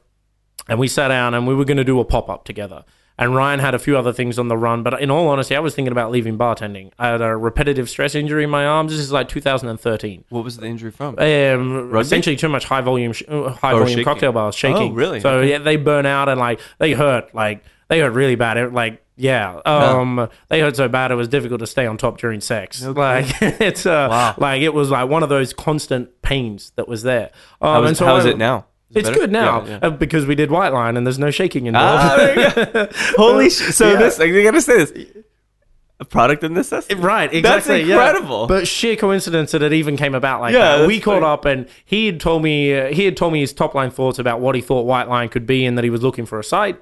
[0.69, 2.85] and we sat down and we were going to do a pop up together.
[3.18, 5.61] And Ryan had a few other things on the run, but in all honesty, I
[5.61, 6.92] was thinking about leaving bartending.
[6.98, 8.90] I had a repetitive stress injury in my arms.
[8.92, 11.18] This is like 2013 What was the injury from?
[11.18, 14.05] um, essentially too much high volume, sh- uh, high volume shaking.
[14.05, 14.92] cocktail bars shaking.
[14.92, 15.20] Oh, really?
[15.20, 15.51] So Okay.
[15.51, 18.57] yeah, they burn out and like they hurt, like they hurt really bad.
[18.57, 22.16] It, like yeah, um, they hurt so bad it was difficult to stay on top
[22.18, 22.83] during sex.
[22.83, 24.35] Like it's uh, Wow.
[24.38, 27.31] like it was like one of those constant pains that was there.
[27.61, 28.66] Um, How is, so how is I- it now?
[28.94, 29.20] It's better?
[29.20, 29.78] good now Yeah, yeah.
[29.88, 32.02] uh, because we did White Lyan and there's no shaking involved.
[32.05, 32.88] Ah, you.
[33.16, 33.98] Holy sh- So Yeah.
[33.98, 34.92] this, I gotta say this,
[36.00, 36.94] a product of necessity.
[36.96, 37.83] Right, exactly.
[37.83, 37.94] yeah.
[37.94, 38.46] incredible.
[38.48, 40.78] But sheer coincidence that it even came about like that.
[40.78, 41.26] that's We caught funny.
[41.26, 44.18] up, and he had told me uh, he had told me his top line thoughts
[44.18, 46.44] about what he thought White Lyan could be, and that he was looking for a
[46.44, 46.81] site.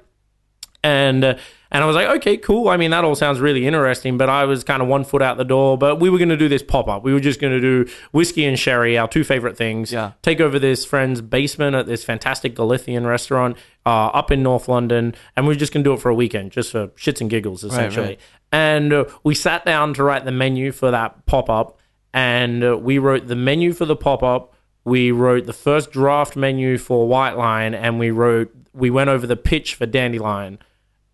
[0.83, 1.35] And uh,
[1.71, 2.67] and I was like, okay, cool.
[2.67, 4.17] I mean, that all sounds really interesting.
[4.17, 5.77] But I was kind of one foot out the door.
[5.77, 7.03] But we were going to do this pop up.
[7.03, 9.91] We were just going to do whiskey and sherry, our two favorite things.
[9.91, 10.11] Yeah.
[10.21, 13.55] Take over this friend's basement at this fantastic Galician restaurant
[13.85, 16.15] uh, up in North London, and we were just going to do it for a
[16.15, 18.05] weekend, just for shits and giggles, essentially.
[18.05, 18.19] right.
[18.51, 21.79] And uh, we sat down to write the menu for that pop up,
[22.13, 24.53] and uh, we wrote the menu for the pop up.
[24.83, 29.27] We wrote the first draft menu for White Lyan, and we wrote we went over
[29.27, 30.57] the pitch for Dandelyan,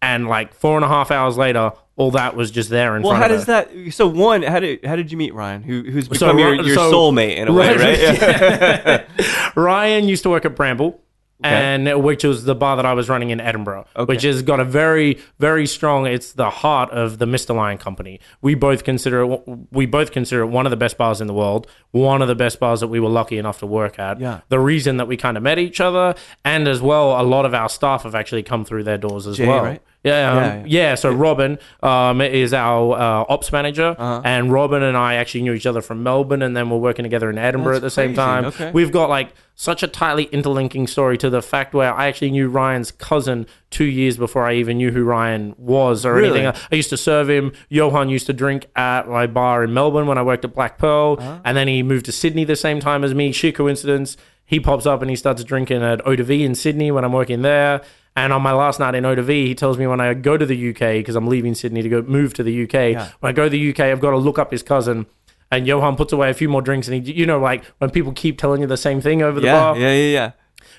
[0.02, 3.12] and like four and a half hours later, all that was just there in Well,
[3.12, 3.94] front Well, how does that?
[3.94, 5.64] So one, how did how did you meet Ryan?
[5.64, 7.98] Who who's become your, your so- soulmate in a way, right?
[8.00, 9.52] Yeah.
[9.56, 11.02] Ryan used to work at Bramble.
[11.44, 14.12] And which was the bar that I was running in Edinburgh, Okay.
[14.12, 16.08] which has got a very, very strong.
[16.08, 17.56] It's the heart of the Mr.
[17.56, 18.20] Lyan Company.
[18.42, 21.34] We both consider it, we both consider it one of the best bars in the
[21.34, 24.20] world, one of the best bars that we were lucky enough to work at.
[24.20, 24.40] Yeah.
[24.50, 27.54] The reason that we kind of met each other, and as well, a lot of
[27.54, 29.64] our staff have actually come through their doors as Jay, well.
[29.64, 29.82] right?
[30.04, 30.96] Yeah, um, Yeah, yeah, yeah.
[30.96, 34.22] So Robin um, is our uh, ops manager, Uh-huh.
[34.24, 37.30] and Robin and I actually knew each other from Melbourne, and then we're working together
[37.30, 38.46] in Edinburgh That's at the same time.
[38.46, 38.72] Okay.
[38.72, 42.48] We've got like such a tightly interlinking story to the fact where I actually knew
[42.48, 46.42] Ryan's cousin two years before I even knew who Ryan was or Really?
[46.42, 46.62] anything.
[46.72, 47.52] I used to serve him.
[47.70, 51.18] Johan used to drink at my bar in Melbourne when I worked at Black Pearl,
[51.20, 51.40] Uh-huh.
[51.44, 53.32] and then he moved to Sydney the same time as me.
[53.32, 54.16] Sheer coincidence.
[54.46, 57.12] He pops up and he starts drinking at Eau de Vie in Sydney when I'm
[57.12, 57.82] working there.
[58.18, 60.70] And on my last night in Vie, he tells me when I go to the
[60.72, 62.96] UK because I'm leaving Sydney to go move to the UK.
[63.20, 65.06] When I go to the UK, I've got to look up his cousin.
[65.52, 68.12] And Johan puts away a few more drinks, and he, you know, like when people
[68.12, 69.78] keep telling you the same thing over the yeah, bar.
[69.78, 70.32] yeah, yeah, yeah.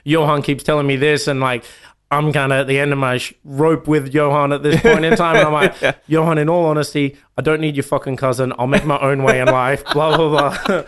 [0.03, 1.65] Johan keeps telling me this, and like
[2.11, 5.05] I'm kind of at the end of my sh- rope with Johan at this point
[5.05, 5.37] in time.
[5.37, 8.53] And I'm like, Johan, in all honesty, I don't need your fucking cousin.
[8.59, 9.85] I'll make my own way in life.
[9.93, 10.83] Blah blah blah.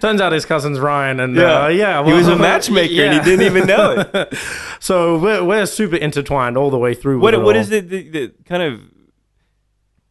[0.00, 3.14] Turns out his cousin's Ryan, and yeah, uh, yeah he was a well, matchmaker and
[3.14, 4.34] he didn't even know it.
[4.80, 7.18] So we're, we're super intertwined all the way through.
[7.18, 7.62] What with it what all.
[7.62, 8.82] is it the, the kind of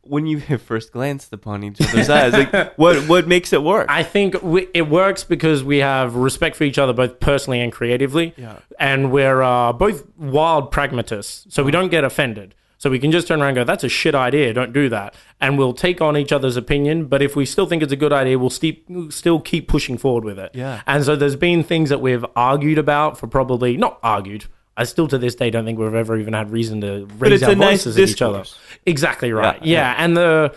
[0.02, 2.34] when you first glanced upon each other's eyes?
[2.34, 3.86] Like what what makes it work?
[3.90, 7.72] I think we, it works because we have respect for each other both personally and
[7.72, 8.34] creatively.
[8.36, 8.60] Yeah.
[8.80, 11.54] And we're uh, both wild pragmatists.
[11.54, 12.56] So we don't get offended.
[12.84, 14.52] So we can just turn around and go, that's a shit idea.
[14.52, 15.16] Don't do that.
[15.40, 17.06] And we'll take on each other's opinion.
[17.06, 20.26] But if we still think it's a good idea, we'll steep, still keep pushing forward
[20.26, 20.52] with it.
[20.54, 20.82] Yeah.
[20.86, 24.48] And so there's been things that we've argued about for probably, not argued.
[24.76, 27.52] I still to this day don't think we've ever even had reason to raise our
[27.52, 28.44] a nice voices at each other.
[28.86, 29.64] Exactly right.
[29.64, 30.04] Yeah, yeah.
[30.04, 30.54] And the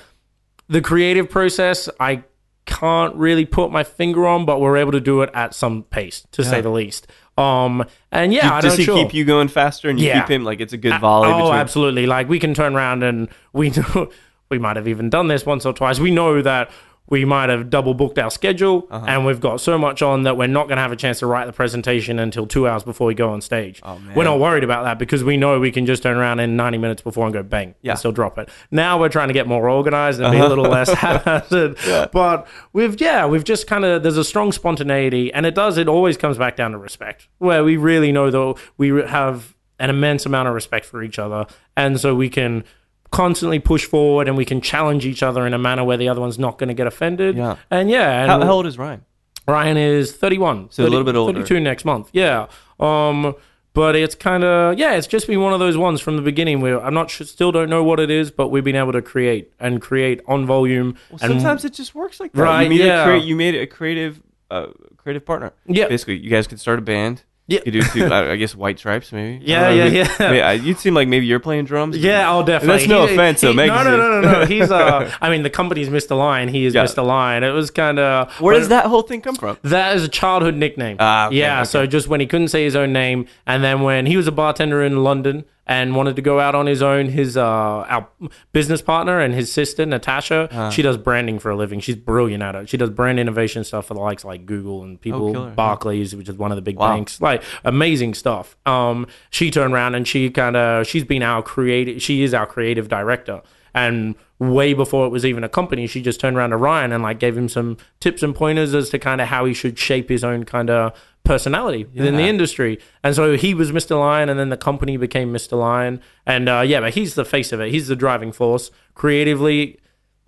[0.69, 2.25] the creative process i
[2.65, 6.27] can't really put my finger on but we're able to do it at some pace
[6.33, 7.07] to say the least
[7.38, 8.96] um and yeah I Does don't he sure.
[8.96, 10.20] keep you going faster and you Yeah.
[10.22, 13.03] keep him like it's a good volley oh between absolutely like we can turn around
[13.03, 14.11] and we know
[14.49, 16.70] we might have even done this once or twice we know that
[17.09, 19.07] we might have double booked our schedule Uh-huh.
[19.09, 21.27] and we've got so much on that we're not going to have a chance to
[21.27, 24.14] write the presentation until two hours before we go on stage Oh, man.
[24.14, 26.79] we're not worried about that because we know we can just turn around in 90
[26.79, 27.92] minutes before and go bang Yeah.
[27.92, 30.47] and still drop it now we're trying to get more organized and be Uh-huh.
[30.47, 31.77] a little less haphazard
[32.12, 35.88] but we've yeah we've just kind of there's a strong spontaneity and it does it
[35.88, 40.25] always comes back down to respect where we really know that we have an immense
[40.27, 42.64] amount of respect for each other and so we can
[43.11, 46.21] constantly push forward and we can challenge each other in a manner where the other
[46.21, 47.57] one's not going to get offended Yeah.
[47.71, 49.05] and yeah and how, how old is Ryan?
[49.49, 50.71] Ryan is 31.
[50.73, 51.33] So a little bit older.
[51.35, 52.11] 32 next month.
[52.12, 52.49] Yeah.
[52.81, 53.35] Um,
[53.75, 56.61] but it's kind of yeah, it's just been one of those ones from the beginning
[56.61, 59.03] where I'm not sure, still don't know what it is, but we've been able to
[59.03, 60.97] create and create on volume.
[61.11, 62.42] Well, and sometimes it just works like that.
[62.42, 63.03] Right, You made yeah.
[63.03, 65.53] a crea- you made a creative uh, creative partner.
[65.66, 65.88] Yeah.
[65.88, 67.61] Basically, you guys could start a band Yeah.
[67.65, 68.07] You do too.
[68.07, 69.45] I, I guess White Stripes, maybe.
[69.47, 70.31] Yeah, yeah, You- yeah.
[70.33, 71.97] Mean, I- you seem like maybe you're playing drums.
[71.97, 72.79] Yeah, oh, definitely.
[72.79, 74.47] That's no He- offense, though, he- Meg No, no, no, no, no.
[74.55, 76.17] He's uh, I mean, the company's Mr.
[76.17, 76.49] Lyan.
[76.51, 76.87] He is Yeah.
[76.97, 77.45] a line.
[77.45, 79.59] It was kind of Where does that whole thing come from?
[79.63, 80.97] That is a childhood nickname.
[80.99, 81.61] Ah, okay, yeah.
[81.61, 81.65] okay.
[81.69, 84.33] So just when he couldn't say his own name, and then when he was a
[84.33, 88.09] bartender in London and wanted to go out on his own, his uh, our
[88.52, 90.70] business partner and his sister Natasha, Uh-huh.
[90.70, 91.81] she does branding for a living.
[91.81, 92.68] She's brilliant at it.
[92.68, 95.50] She does brand innovation stuff for the likes like Google and people, Oh.
[95.50, 96.94] Barclays, which is one of the big Wow.
[96.94, 97.20] banks.
[97.20, 98.57] Like amazing stuff.
[98.64, 102.00] Um, she turned around and she kind of she's been our creative.
[102.00, 103.42] She is our creative director.
[103.74, 107.02] And way before it was even a company, she just turned around to Ryan and
[107.02, 110.09] like gave him some tips and pointers as to kind of how he should shape
[110.09, 110.92] his own kind of
[111.27, 112.79] personality within the industry.
[113.03, 113.97] And so he was Mr.
[113.97, 115.53] Lyan, and then the company became Mr.
[115.59, 116.01] Lyan.
[116.25, 117.71] And uh, yeah, but he's the face of it.
[117.71, 118.71] He's the driving force.
[118.95, 119.79] Creatively,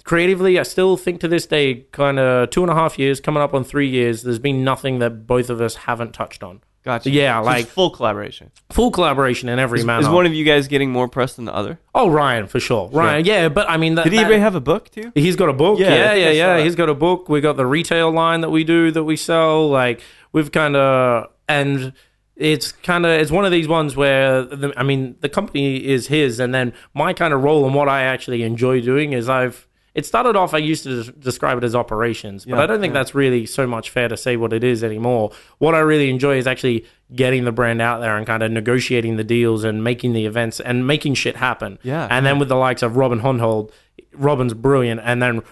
[0.04, 3.42] creatively, I still think to this day, kind of two and a half years, coming
[3.42, 6.60] up on three years, there's been nothing that both of us haven't touched on.
[6.84, 7.10] Gotcha.
[7.10, 8.50] Yeah, So like- full collaboration.
[8.70, 10.00] Full collaboration in every manner.
[10.02, 11.78] Is one of you guys getting more press than the other?
[11.94, 12.88] oh, Ryan for sure.
[12.92, 15.10] Ryan, yeah, but I mean, that, Did he that- have a book too?
[15.14, 15.78] He's got a book.
[15.80, 16.62] Yeah, Yeah, yeah, yeah.
[16.62, 17.28] He's got a book.
[17.28, 19.68] We got the retail line that we do that we sell.
[19.68, 20.00] Like
[20.32, 21.92] we've kind of and
[22.36, 26.06] it's kind of it's one of these ones where the, I mean the company is
[26.08, 29.66] his, and then my kind of role and what I actually enjoy doing is I've.
[29.94, 30.54] It started off.
[30.54, 33.66] I used to describe it as operations, but Yeah, I don't think that's really so
[33.66, 35.32] much fair to say what it is anymore.
[35.56, 39.16] What I really enjoy is actually getting the brand out there and kind of negotiating
[39.16, 41.80] the deals and making the events and making shit happen.
[41.82, 42.06] Yeah.
[42.10, 43.72] And then with the likes of Robin Honhold,
[44.12, 45.00] Robin's brilliant.
[45.02, 45.42] And then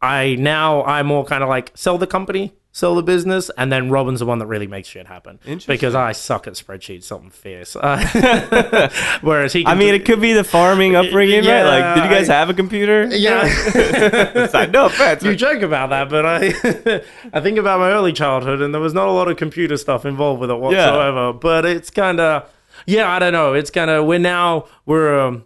[0.00, 3.90] I now I more kind of like sell the company, sell the business, and then
[3.90, 5.40] Robin's the one that really makes shit happen.
[5.44, 5.72] Interesting.
[5.74, 7.74] Because I suck at spreadsheets, something fierce.
[7.76, 8.88] Uh,
[9.22, 11.80] whereas he, I mean, do- it could be the farming upbringing, Yeah, right?
[11.80, 13.04] Like, did you guys I- have a computer?
[13.10, 14.66] yeah.
[14.70, 15.22] No offense.
[15.24, 17.00] you joke about that, but I
[17.32, 20.04] I think about my early childhood, and there was not a lot of computer stuff
[20.04, 21.32] involved with it whatsoever.
[21.32, 22.48] But it's kind of
[22.86, 23.54] yeah, I don't know.
[23.54, 25.44] It's kind of we're now we're um,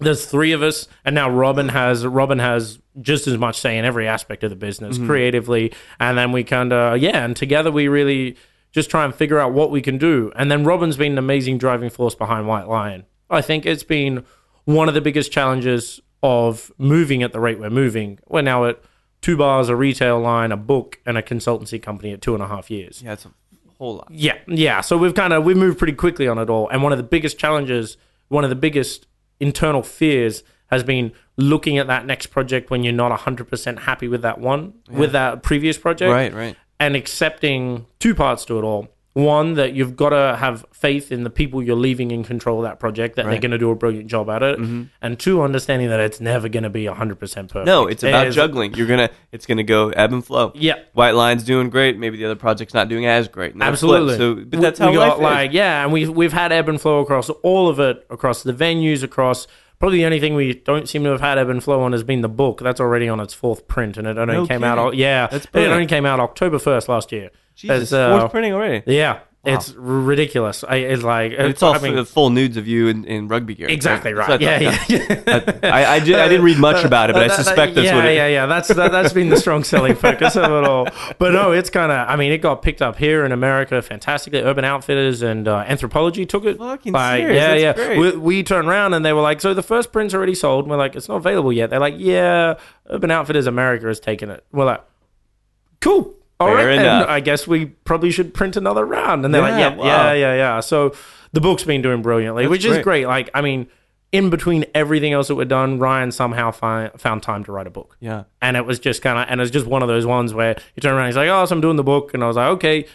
[0.00, 3.84] there's three of us, and now Robin has Robin has just as much say in
[3.84, 5.06] every aspect of the business mm-hmm.
[5.06, 8.36] creatively, and then we kind of yeah, and together we really
[8.72, 10.32] just try and figure out what we can do.
[10.34, 13.04] And then Robin's been an amazing driving force behind White Lyan.
[13.30, 14.24] I think it's been
[14.64, 18.18] one of the biggest challenges of moving at the rate we're moving.
[18.26, 18.82] We're now at
[19.20, 22.48] two bars, a retail line, a book, and a consultancy company at two and a
[22.48, 23.02] half years.
[23.02, 23.30] Yeah, it's a
[23.78, 24.08] whole lot.
[24.10, 24.80] Yeah, yeah.
[24.80, 27.04] So we've kind of we've moved pretty quickly on it all, and one of the
[27.04, 27.96] biggest challenges,
[28.28, 29.06] one of the biggest
[29.38, 34.08] internal fears, has been looking at that next project when you're not hundred percent happy
[34.08, 36.56] with that one, with that previous project, Right, right.
[36.80, 38.88] and accepting two parts to it all.
[39.12, 42.64] One that you've got to have faith in the people you're leaving in control of
[42.64, 43.42] that project that they're Mm-hmm.
[43.42, 46.64] going to do a brilliant job at it, and two, understanding that it's never going
[46.64, 47.66] to be hundred percent perfect.
[47.66, 48.74] No, it's about juggling.
[48.74, 50.50] You're gonna, it's gonna go ebb and flow.
[50.56, 50.80] Yeah.
[50.94, 51.96] White Lyan's doing great.
[51.96, 53.54] Maybe the other project's not doing as great.
[53.60, 54.16] Absolutely.
[54.16, 55.22] So, but We- that's how we got is.
[55.22, 58.52] like yeah, and we've we've had ebb and flow across all of it, across the
[58.52, 59.46] venues, across.
[59.84, 62.02] Probably the only thing we don't seem to have had ebb and flow on has
[62.02, 62.60] been the book.
[62.62, 64.94] That's already on its fourth print, and it only No came out.
[64.96, 67.30] Yeah, it only came out October first last year.
[67.54, 68.82] Jesus, It's, uh, fourth printing already.
[68.90, 70.64] Yeah, it's ridiculous.
[70.66, 73.54] I, it's like And it's all I mean, full nudes of you in, in rugby
[73.54, 73.68] gear.
[73.68, 74.28] exactly right.
[74.28, 74.88] what Yeah, thought.
[74.90, 75.52] yeah, yeah.
[75.64, 78.06] I, I, did, I didn't read much about it, but I suspect that's yeah, what
[78.06, 78.46] it yeah, yeah.
[78.46, 80.88] That's that, that's been the strong selling focus of it all.
[81.18, 82.08] But no, it's kind of.
[82.08, 84.40] I mean, it got picked up here in America fantastically.
[84.40, 86.58] Urban Outfitters and uh, Anthropologie took it.
[86.58, 87.36] Fucking like, serious?
[87.36, 87.86] yeah, That's yeah.
[87.86, 87.98] great.
[87.98, 90.70] We, we turned around and they were like, "So the first print's already sold." And
[90.70, 92.54] we're like, "It's not available yet." They're like, "Yeah,
[92.88, 94.82] Urban Outfitters America has taken it." We're like,
[95.80, 97.08] "Cool." All Fair right, then enough.
[97.08, 99.24] I guess we probably should print another round.
[99.24, 99.84] And they're Yeah, like, yeah, wow.
[99.86, 100.60] yeah, yeah, yeah.
[100.60, 100.94] So
[101.32, 102.84] the book's been doing brilliantly, That's which is great.
[102.84, 103.06] great.
[103.06, 103.68] Like, I mean,
[104.12, 107.70] in between everything else that we're done, Ryan somehow fi- found time to write a
[107.70, 107.96] book.
[108.00, 108.24] Yeah.
[108.42, 110.80] And it was just kind of, and it's just one of those ones where you
[110.80, 112.14] turn around, he's like, oh, so I'm doing the book.
[112.14, 112.86] And I was like, okay.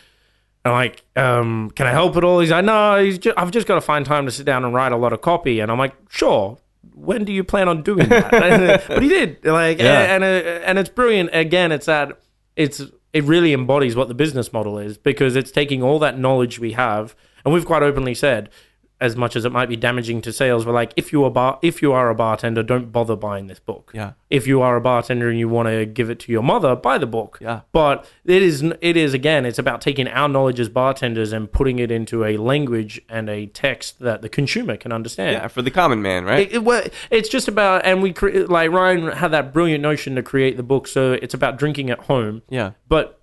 [0.65, 2.41] I'm like, um, can I help at all?
[2.41, 4.73] He's like, no, he's just, I've just got to find time to sit down and
[4.73, 5.62] write a lot of copy.
[5.62, 6.58] And I'm like, sure.
[6.93, 8.32] When do you plan on doing that?
[8.88, 9.45] but he did.
[9.45, 10.13] Like, Yeah.
[10.15, 11.30] and, and, uh, and it's brilliant.
[11.34, 12.19] Again, it's that,
[12.58, 12.82] it's,
[13.13, 16.74] it really embodies what the business model is because it's taking all that knowledge we
[16.74, 18.50] have, and we've quite openly said,
[19.01, 21.59] as much as it might be damaging to sales, we're like, if you are bar,
[21.62, 23.91] if you are a bartender, don't bother buying this book.
[23.93, 24.13] Yeah.
[24.29, 26.97] If you are a bartender and you want to give it to your mother, buy
[26.97, 27.38] the book.
[27.41, 27.62] Yeah.
[27.71, 31.79] But it is, it is again, it's about taking our knowledge as bartenders and putting
[31.79, 35.33] it into a language and a text that the consumer can understand.
[35.33, 36.47] Yeah, for the common man, right?
[36.47, 40.15] It, it, well, it's just about, and we cre- like Ryan had that brilliant notion
[40.15, 40.88] to create the book.
[40.88, 42.71] So it's about drinking at home yeah.
[42.88, 43.21] but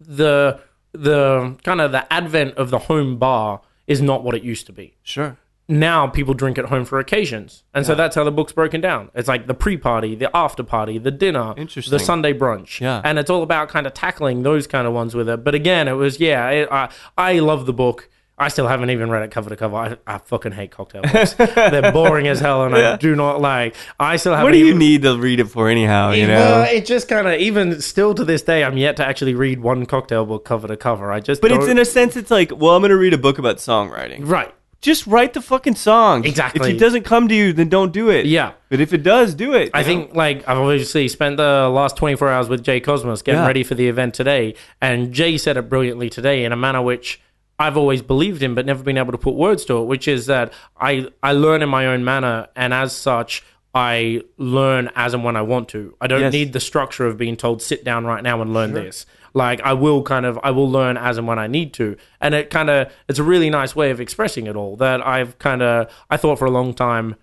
[0.00, 0.60] the
[0.92, 4.72] the kind of the advent of the home bar is not what it used to
[4.72, 4.94] be.
[5.02, 5.36] Sure.
[5.70, 7.62] now people drink at home for occasions.
[7.74, 9.10] And so that's how the book's broken down.
[9.14, 11.90] It's like the pre party, the after party, the dinner, Interesting.
[11.92, 12.80] the Sunday brunch.
[12.80, 13.02] Yeah.
[13.04, 15.44] And it's all about kind of tackling those kind of ones with it.
[15.44, 18.08] But again, it was, yeah, it, I, I love the book.
[18.38, 19.76] I still haven't even read it cover to cover.
[19.76, 21.32] I, I fucking hate cocktail books.
[21.34, 23.74] They're boring as hell, and I do not like.
[23.98, 24.46] I still haven't.
[24.46, 26.12] Even What do you even, need to read it for anyhow?
[26.12, 26.70] You Well, know.
[26.70, 29.86] it just kind of even still to this day, I'm yet to actually read one
[29.86, 31.10] cocktail book cover to cover.
[31.12, 33.38] I just But it's in a sense, it's like, well, I'm gonna read a book
[33.38, 34.20] about songwriting.
[34.28, 34.54] right.
[34.80, 36.24] Just write the fucking song.
[36.24, 36.70] Exactly.
[36.70, 38.26] If it doesn't come to you, then don't do it.
[38.26, 38.52] Yeah.
[38.68, 39.72] But if it does, do it.
[39.74, 39.84] I know?
[39.88, 43.46] think like I've obviously spent the last 24 hours with Jay Kosmas getting Yeah.
[43.48, 47.20] ready for the event today, and Jay said it brilliantly today in a manner which
[47.58, 50.26] I've always believed in but never been able to put words to it, which is
[50.26, 53.42] that I I learn in my own manner, and as such.
[53.74, 55.94] I learn as and when I want to.
[56.00, 56.32] I don't Yes.
[56.32, 59.04] need the structure of being told sit down right now and learn this.
[59.34, 61.96] Like I will kind of I will learn as and when I need to.
[62.18, 65.38] And it kind of it's a really nice way of expressing it all that I've
[65.38, 67.16] kind of I thought for a long time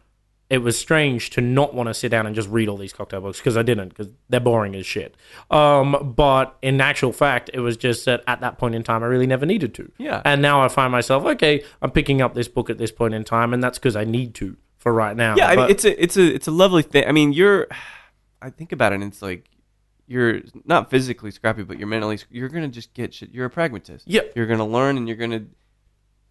[0.50, 3.22] it was strange to not want to sit down and just read all these cocktail
[3.22, 5.16] books because I didn't because they're boring as shit.
[5.50, 9.08] Um, but in actual fact, it was just that at that point in time, I
[9.08, 9.92] really never needed to.
[9.98, 10.22] Yeah.
[10.24, 11.64] And now I find myself okay.
[11.82, 14.36] I'm picking up this book at this point in time, and that's because I need
[14.36, 15.36] to for right now.
[15.36, 17.08] Yeah, I mean, it's a it's a it's a lovely thing.
[17.08, 17.68] I mean, you're.
[18.42, 19.50] I think about it, and it's like
[20.06, 22.20] you're not physically scrappy, but you're mentally.
[22.30, 23.32] You're gonna just get shit.
[23.32, 24.08] You're a pragmatist.
[24.08, 24.34] Yep.
[24.36, 25.46] You're gonna learn, and you're gonna.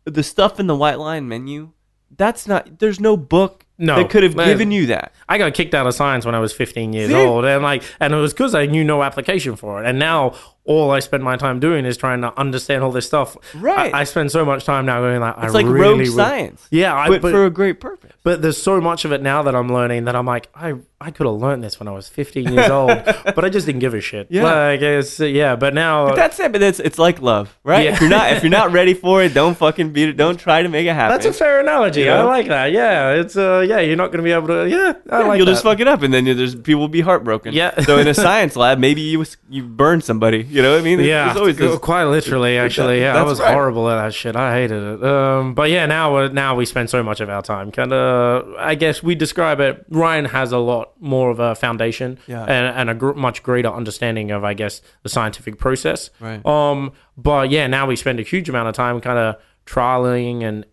[0.05, 1.73] The stuff in the White Lyan menu.
[2.17, 2.79] That's not.
[2.79, 4.47] There's no book No, that could have man.
[4.47, 5.13] given you that.
[5.29, 7.15] I got kicked out of science when I was 15 years See?
[7.15, 9.89] old, and like, and it was because I knew no application for it.
[9.89, 13.37] And now all I spend my time doing is trying to understand all this stuff.
[13.55, 13.93] Right.
[13.93, 16.67] I, I spend so much time now going like, It's I like really rogue science.
[16.71, 18.13] Yeah, I, but, but, for a great purpose.
[18.23, 21.11] but there's so much of it now that I'm learning that I'm like, I I
[21.11, 23.93] could have learned this when I was 15 years old, but I just didn't give
[23.93, 24.29] a shit.
[24.31, 24.45] Yeah.
[24.45, 25.55] like it's yeah.
[25.55, 26.51] But now But that's it.
[26.51, 27.85] But that's it's like love, right?
[27.85, 27.93] Yeah.
[27.93, 30.17] If you're not if you're not ready for it, don't fucking beat it.
[30.17, 31.15] Don't try to make it happen.
[31.15, 32.03] that's a fair analogy.
[32.03, 32.73] You I like that.
[32.73, 33.81] Yeah, it's uh yeah.
[33.81, 34.69] You're not going to be able to.
[34.69, 35.53] Yeah, I Yeah, like you'll that.
[35.53, 37.53] just fuck it up, and then there's people will be heartbroken.
[37.55, 37.81] Yeah.
[37.83, 40.43] so in a science lab, maybe you you burn somebody.
[40.49, 41.01] You know what I mean?
[41.01, 42.59] Yeah, always this- quite literally.
[42.59, 43.53] Actually, yeah, I was right.
[43.53, 44.37] horrible at that shit.
[44.37, 45.05] I hated it.
[45.05, 47.71] Um, but yeah, now we're- now we spend so much of our time.
[47.73, 49.85] Kind of, I guess we describe it.
[49.91, 52.43] Ryan has a lot more of a foundation Yeah.
[52.43, 56.11] and, and a gr- much greater understanding of, I guess, the scientific process.
[56.21, 56.45] Right.
[56.47, 59.37] Um, but yeah, now we spend a huge amount of time kind of
[59.67, 60.65] trialing and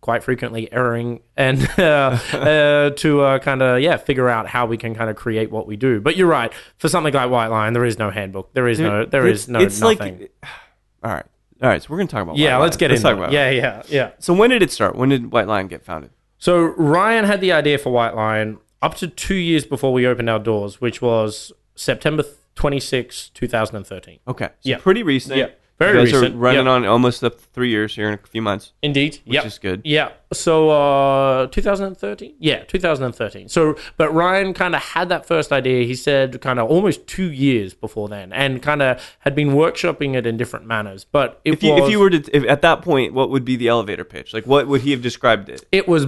[0.00, 4.76] quite frequently erroring and uh, uh, to uh, kind of yeah figure out how we
[4.76, 6.00] can kind of create what we do.
[6.00, 6.52] But you're right.
[6.78, 8.52] For something like White Lyan, there is no handbook.
[8.54, 9.04] There is no.
[9.04, 10.18] There is no It's nothing.
[10.20, 10.32] like,
[11.04, 11.26] all right,
[11.62, 11.82] all right.
[11.82, 12.36] So we're gonna talk about.
[12.36, 12.78] yeah, White let's Lion.
[12.78, 13.20] get let's into talk it.
[13.24, 13.32] about.
[13.32, 14.10] Yeah, yeah, yeah.
[14.18, 14.96] So when did it start?
[14.96, 16.10] When did White Lyan get founded?
[16.38, 20.30] So Ryan had the idea for White Lyan up to two years before we opened
[20.30, 22.24] our doors, which was September
[22.54, 24.18] 26, 2013.
[24.26, 24.78] Okay, so Yeah.
[24.78, 25.36] pretty recent.
[25.36, 25.48] Yeah,
[25.80, 26.34] very you guys recent.
[26.36, 26.72] Are running Yeah.
[26.72, 29.18] on almost up to three years here in a few months, Indeed.
[29.24, 29.44] which Yep.
[29.46, 29.80] is good.
[29.84, 30.10] Yeah.
[30.32, 32.34] So uh 2013?
[32.38, 33.48] Yeah, 2013.
[33.48, 37.30] So but Ryan kind of had that first idea, he said kind of almost 2
[37.32, 41.04] years before then and kind of had been workshopping it in different manners.
[41.04, 43.44] But it If you was if you were to if, at that point, what would
[43.44, 44.32] be the elevator pitch?
[44.34, 45.64] Like, what would he have described it?
[45.72, 46.06] it was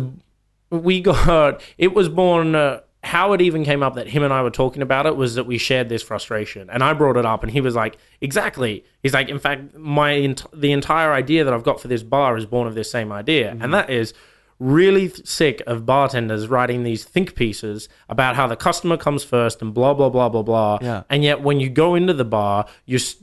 [0.71, 4.43] we got it was born uh, how it even came up that him and I
[4.43, 7.43] were talking about it was that we shared this frustration and I brought it up
[7.43, 11.53] and he was like exactly he's like in fact my ent- the entire idea that
[11.53, 13.63] I've got for this bar is born of this same idea Mm-hmm.
[13.63, 14.15] and that is
[14.61, 19.61] really th- sick of bartenders writing these think pieces about how the customer comes first
[19.61, 21.03] and blah blah blah blah blah Yeah.
[21.11, 23.17] and yet when you go into the bar you s-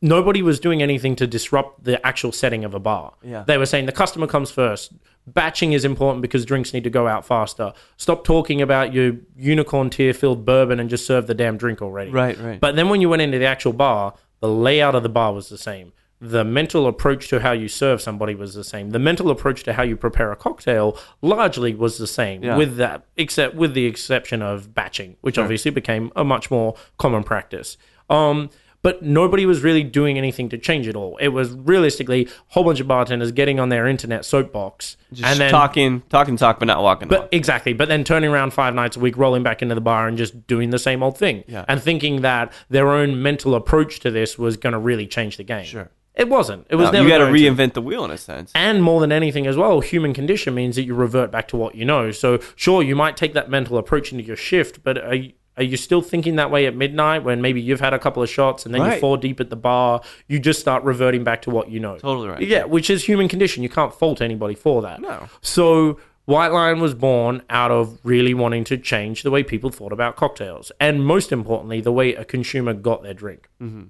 [0.00, 3.42] nobody was doing anything to disrupt the actual setting of a bar Yeah.
[3.46, 4.92] they were saying the customer comes first.
[5.26, 7.72] Batching is important because drinks need to go out faster.
[7.96, 12.12] Stop talking about your unicorn tier filled bourbon and just serve the damn drink already.
[12.12, 12.60] Right, right.
[12.60, 15.48] But then when you went into the actual bar, the layout of the bar was
[15.48, 15.92] the same.
[16.20, 18.90] The mental approach to how you serve somebody was the same.
[18.90, 22.56] The mental approach to how you prepare a cocktail largely was the same, Yeah.
[22.56, 27.24] with that except with the exception of batching, which obviously became a much more common
[27.24, 27.76] practice.
[28.08, 28.48] Um,
[28.86, 31.16] but nobody was really doing anything to change it all.
[31.16, 35.40] It was realistically a whole bunch of bartenders getting on their internet soapbox Just and
[35.40, 37.08] then talking, talking, talk, but not walking.
[37.08, 37.28] but walk.
[37.32, 40.16] exactly, but then turning around five nights a week, rolling back into the bar, and
[40.16, 41.64] just doing the same old thing, Yeah.
[41.66, 45.44] and thinking that their own mental approach to this was going to really change the
[45.44, 45.64] game.
[45.64, 45.90] Sure.
[46.14, 46.66] it wasn't.
[46.70, 47.04] It was No, never.
[47.04, 48.50] you got to reinvent the wheel in a sense.
[48.54, 51.74] And more than anything, as well, human condition means that you revert back to what
[51.74, 52.10] you know.
[52.10, 55.76] So, sure, you might take that mental approach into your shift, but you, are you
[55.76, 58.74] still thinking that way at midnight when maybe you've had a couple of shots and
[58.74, 58.94] then Right.
[58.94, 60.02] you fall deep at the bar?
[60.28, 61.96] You just start reverting back to what you know.
[61.98, 62.42] Totally right.
[62.42, 63.62] Yeah, which is human condition.
[63.62, 65.00] You can't fault anybody for that.
[65.00, 65.28] No.
[65.40, 69.92] So White Lyan was born out of really wanting to change the way people thought
[69.92, 73.48] about cocktails, and most importantly, the way a consumer got their drink.
[73.62, 73.84] Mm-hmm.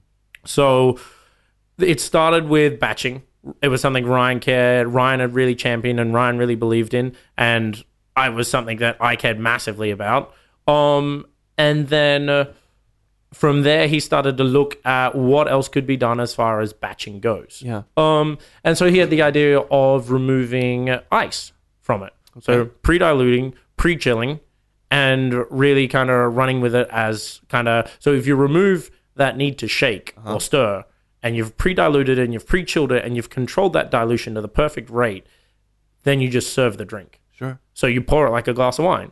[0.44, 0.98] So
[1.78, 3.22] it started with batching.
[3.62, 7.82] it was something Ryan cared, Ryan had really championed, and Ryan really believed in, and
[8.16, 10.32] I was something that I cared massively about.
[10.66, 11.26] Um,
[11.58, 12.52] and then uh,
[13.32, 16.72] from there, he started to look at what else could be done as far as
[16.72, 17.62] batching goes.
[17.64, 17.82] Yeah.
[17.96, 22.12] Um, and so he had the idea of removing ice from it.
[22.40, 24.40] So pre-diluting, pre-chilling,
[24.90, 27.94] and really kind of running with it as kind of.
[27.98, 30.84] So if you remove that need to shake or stir,
[31.22, 34.88] and you've pre-diluted and you've pre-chilled it and you've controlled that dilution to the perfect
[34.90, 35.26] rate,
[36.04, 37.20] then you just serve the drink.
[37.32, 37.58] Sure.
[37.74, 39.10] So you pour it like a glass of wine.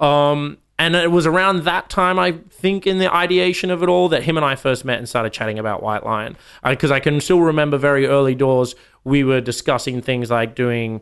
[0.00, 4.08] Um, and it was around that time, I think, in the ideation of it all,
[4.08, 6.36] that him and I first met and started chatting about White Lyan.
[6.64, 11.00] Because I, can still remember very early doors, we were discussing things like doing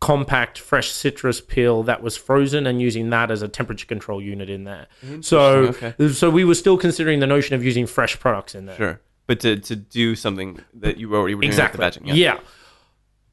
[0.00, 4.50] compact fresh citrus peel that was frozen and using that as a temperature control unit
[4.50, 4.86] in there.
[5.04, 5.20] Mm-hmm.
[5.22, 6.08] So, okay.
[6.08, 8.76] so we were still considering the notion of using fresh products in there.
[8.76, 9.00] Sure.
[9.26, 11.78] But to, to do something that you already were doing Exactly.
[11.78, 12.06] batching.
[12.06, 12.40] Yeah.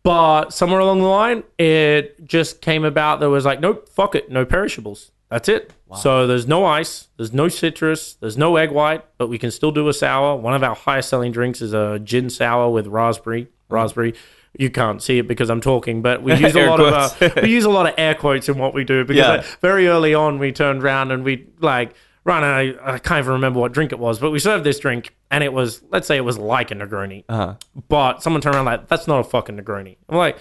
[0.04, 4.30] But somewhere along the line, it just came about that was like, nope, fuck it,
[4.30, 5.12] no perishables.
[5.36, 5.74] That's it.
[6.02, 9.72] So there's no ice, there's no citrus, there's no egg white, but we can still
[9.72, 10.36] do a sour.
[10.38, 13.48] One of our highest selling drinks is a gin sour with raspberry.
[13.70, 14.14] Raspberry.
[14.58, 17.50] You can't see it because I'm talking, but we use a lot of uh, we
[17.52, 19.30] use a lot of air quotes in what we do because Yeah.
[19.38, 22.44] like, very early on we turned around and we like Ryan
[22.80, 25.44] I, I can't even remember what drink it was, but we served this drink and
[25.44, 27.56] it was let's say it was like a Negroni, Uh-huh.
[27.90, 29.98] but someone turned around like that's not a fucking Negroni.
[30.10, 30.38] I'm like,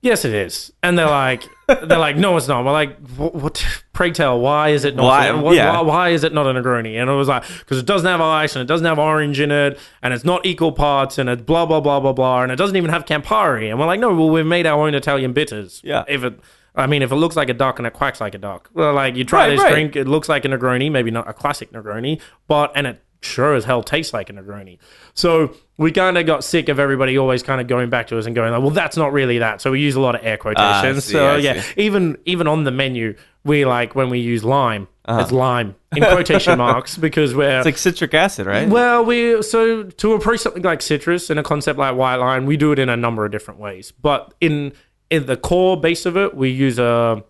[0.00, 2.64] yes, it is, and they're like, they're like, no, it's not.
[2.64, 3.34] We're like, what?
[3.34, 5.04] what pray tell, why is it not?
[5.04, 5.30] Why?
[5.32, 5.72] Why, Yeah.
[5.72, 7.00] why, why is it not a Negroni?
[7.00, 9.50] And it was like, because it doesn't have ice and it doesn't have orange in
[9.50, 12.56] it, and it's not equal parts, and it's blah blah blah blah blah, and it
[12.56, 13.70] doesn't even have Campari.
[13.70, 15.80] And we're like, no, well, we've made our own Italian bitters.
[15.84, 16.04] Yeah.
[16.08, 16.38] If it.
[16.76, 18.92] I mean, if it looks like a duck and it quacks like a duck, well,
[18.94, 19.72] like you try Right, this right.
[19.72, 23.54] drink, it looks like a Negroni, maybe not a classic Negroni, but and it sure
[23.54, 24.78] as hell tastes like a Negroni.
[25.14, 28.26] So we kind of got sick of everybody always kind of going back to us
[28.26, 29.60] and going like, well, that's not really that.
[29.60, 31.04] So we use a lot of air quotations.
[31.04, 35.20] see, so yeah, even even on the menu, we like when we use lime, Uh-huh.
[35.22, 38.68] it's lime in quotation marks because we're It's like citric acid, right?
[38.68, 42.56] well, we so to approach something like citrus and a concept like White Lyan, we
[42.56, 43.92] do it in a number of different ways.
[44.00, 44.72] But in
[45.10, 47.22] in the core base of it, we use a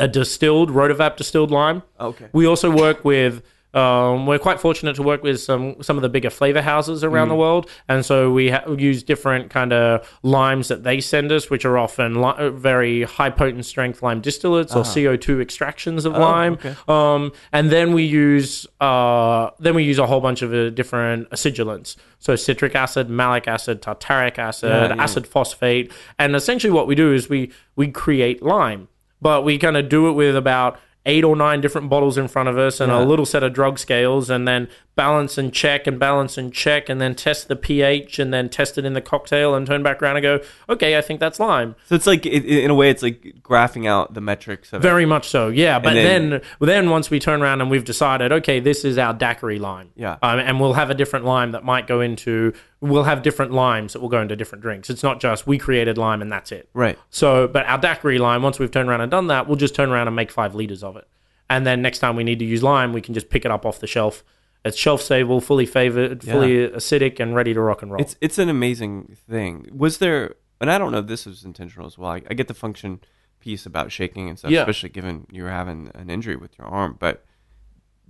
[0.00, 1.82] a distilled rotovap distilled lime.
[2.00, 2.26] Okay.
[2.32, 3.42] We also work with.
[3.74, 7.26] Um, we're quite fortunate to work with some some of the bigger flavor houses around
[7.28, 7.30] Mm.
[7.30, 11.50] the world, and so we ha- use different kind of limes that they send us,
[11.50, 16.12] which are often li- very high potent strength lime distillates or CO two extractions of
[16.12, 16.58] lime.
[16.64, 16.68] Ah.
[16.68, 16.74] okay.
[16.88, 21.28] Um, and then we use uh, then we use a whole bunch of uh, different
[21.30, 21.96] acidulants.
[22.18, 25.02] So citric acid, malic acid, tartaric acid, Yeah, yeah.
[25.02, 28.88] acid phosphate, and essentially what we do is we we create lime,
[29.20, 32.48] but we kind of do it with about eight or nine different bottles in front
[32.48, 35.98] of us and a little set of drug scales, and then balance and check and
[35.98, 39.54] balance and check, and then test the pH, and then test it in the cocktail,
[39.54, 41.74] and turn back around and go, okay, I think that's lime.
[41.86, 44.88] So it's like, it, in a way, it's like graphing out the metrics of it.
[44.88, 45.78] Very much so, yeah.
[45.78, 49.12] But then- then, then, once we turn around and we've decided, okay, this is our
[49.12, 49.90] daiquiri lime.
[49.96, 50.16] Yeah.
[50.22, 52.52] Um, and we'll have a different lime that might go into.
[52.86, 54.90] We'll have different limes that will go into different drinks.
[54.90, 56.68] It's not just we created lime and that's it.
[56.74, 56.98] Right.
[57.08, 59.90] So, but our daiquiri lime, once we've turned around and done that, we'll just turn
[59.90, 61.08] around and make five liters of it.
[61.48, 63.64] And then next time we need to use lime, we can just pick it up
[63.64, 64.22] off the shelf.
[64.66, 68.00] It's shelf stable, fully favored, fully acidic, and ready to rock and roll.
[68.00, 69.68] It's it's an amazing thing.
[69.74, 72.10] Was there, and I don't know if this was intentional as well.
[72.12, 73.00] I, I get the function
[73.40, 74.60] piece about shaking and stuff, Yeah.
[74.60, 77.24] especially given you were having an injury with your arm, but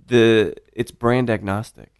[0.07, 1.91] the it's brand agnostic.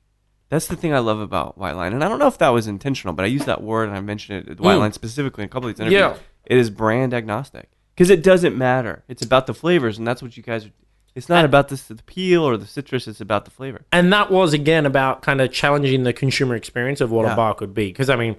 [0.55, 2.65] That's the thing I love about White Lyan, and I don't know if that was
[2.65, 4.79] intentional, but I use that word and I mentioned it White Mm.
[4.79, 5.99] Line specifically in a couple of these interviews.
[5.99, 6.15] Yeah.
[6.45, 9.03] It is brand agnostic because it doesn't matter.
[9.09, 10.69] It's about the flavors, and that's what you guys are.
[11.13, 13.05] It's not about this, the peel or the citrus.
[13.07, 13.81] It's about the flavor.
[13.91, 17.33] and that was again about kind of challenging the consumer experience of what Yeah.
[17.33, 17.87] a bar could be.
[17.87, 18.37] Because I mean,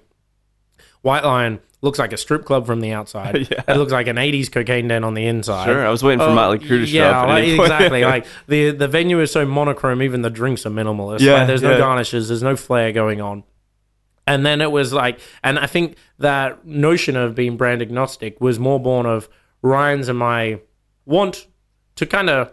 [1.07, 3.37] White Lyan looks like a strip club from the outside.
[3.51, 3.63] Yeah.
[3.69, 5.67] It looks like an '80s cocaine den on the inside.
[5.67, 7.29] Sure, I was waiting for Oh, Motley Crue to show yeah, up.
[7.29, 8.05] at like, exactly.
[8.15, 11.21] like the the venue is so monochrome, even the drinks are minimalist.
[11.21, 11.79] Yeah, Like, there's no yeah.
[11.79, 13.45] garnishes, there's no flair going on.
[14.27, 18.59] And then it was like, and I think that notion of being brand agnostic was
[18.59, 19.29] more born of
[19.63, 20.59] Ryan's and my
[21.05, 21.47] want
[21.95, 22.53] to kind of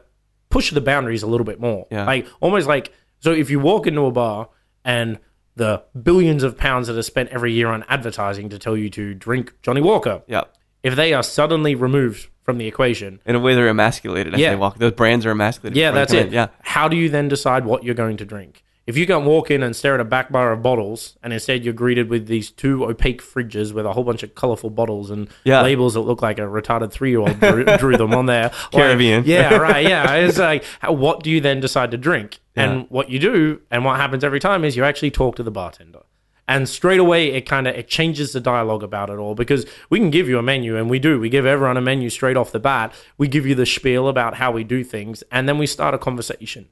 [0.52, 1.88] push the boundaries a little bit more.
[1.90, 2.06] Yeah.
[2.06, 4.50] Like almost like so if you walk into a bar
[4.86, 5.18] and
[5.56, 9.14] the billions of pounds that are spent every year on advertising to tell you to
[9.14, 10.44] drink Johnnie Walker, yeah.
[10.82, 14.50] if they are suddenly removed from the equation, In a way, they're emasculated as Yeah.
[14.50, 14.78] they walk.
[14.78, 15.78] Those brands are emasculated.
[15.78, 16.28] yeah, that's it.
[16.28, 16.34] in.
[16.34, 18.64] Yeah, How do you then decide what you're going to drink?
[18.86, 21.64] If you can walk in and stare at a back bar of bottles, and instead
[21.64, 25.30] you're greeted with these two opaque fridges with a whole bunch of colorful bottles and
[25.46, 25.62] Yeah.
[25.62, 28.72] labels that look like a retarded three year old drew, drew them on there, Like,
[28.74, 29.24] Caribbean.
[29.26, 29.88] yeah, right.
[29.88, 32.40] Yeah, it's like, how, what do you then decide to drink?
[32.58, 35.50] And what you do, and what happens every time is you actually talk to the
[35.52, 36.02] bartender.
[36.46, 39.98] And straight away, it kind of it changes the dialogue about it all because we
[39.98, 41.22] can give you a menu, and we do.
[41.22, 42.94] We give everyone a menu straight off the bat.
[43.18, 45.98] We give you the spiel about how we do things, and then we start a
[45.98, 46.68] conversation.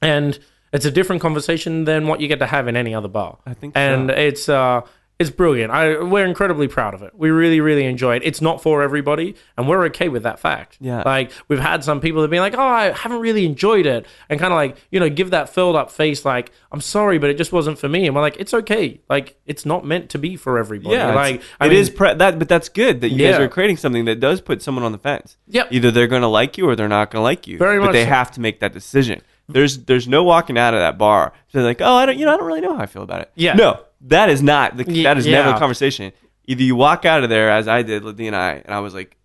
[0.00, 0.38] And
[0.76, 3.38] it's a different conversation than what you get to have in any other bar.
[3.46, 3.80] I think so.
[3.80, 4.82] and it's uh,
[5.18, 5.72] it's brilliant.
[5.72, 7.12] I we're incredibly proud of it.
[7.14, 8.22] We really, really enjoy it.
[8.22, 10.76] It's not for everybody, and we're okay with that fact.
[10.78, 11.02] Yeah.
[11.06, 14.04] like we've had some people that have been like, "Oh, I haven't really enjoyed it,"
[14.28, 17.30] and kind of like you know give that filled up face, like, "I'm sorry, but
[17.30, 19.00] it just wasn't for me." And we're like, "It's okay.
[19.08, 22.12] Like it's not meant to be for everybody." Yeah, like I it mean, is pre-
[22.12, 24.92] that, but that's good that you guys are creating something that does put someone on
[24.92, 25.38] the fence.
[25.48, 25.68] Yep.
[25.70, 27.56] Either they're going to like you or they're not going to like you.
[27.56, 28.10] Very but much they so.
[28.10, 29.22] have to make that decision.
[29.48, 31.32] There's there's no walking out of that bar.
[31.48, 33.02] So they're like, oh, I don't, you know, I don't really know how I feel
[33.02, 33.32] about it.
[33.34, 33.54] Yeah.
[33.54, 35.52] No, that is not the, that is never yeah.
[35.54, 36.12] the conversation.
[36.46, 38.94] Either you walk out of there as I did, Lydia and I, and I was
[38.94, 39.16] like,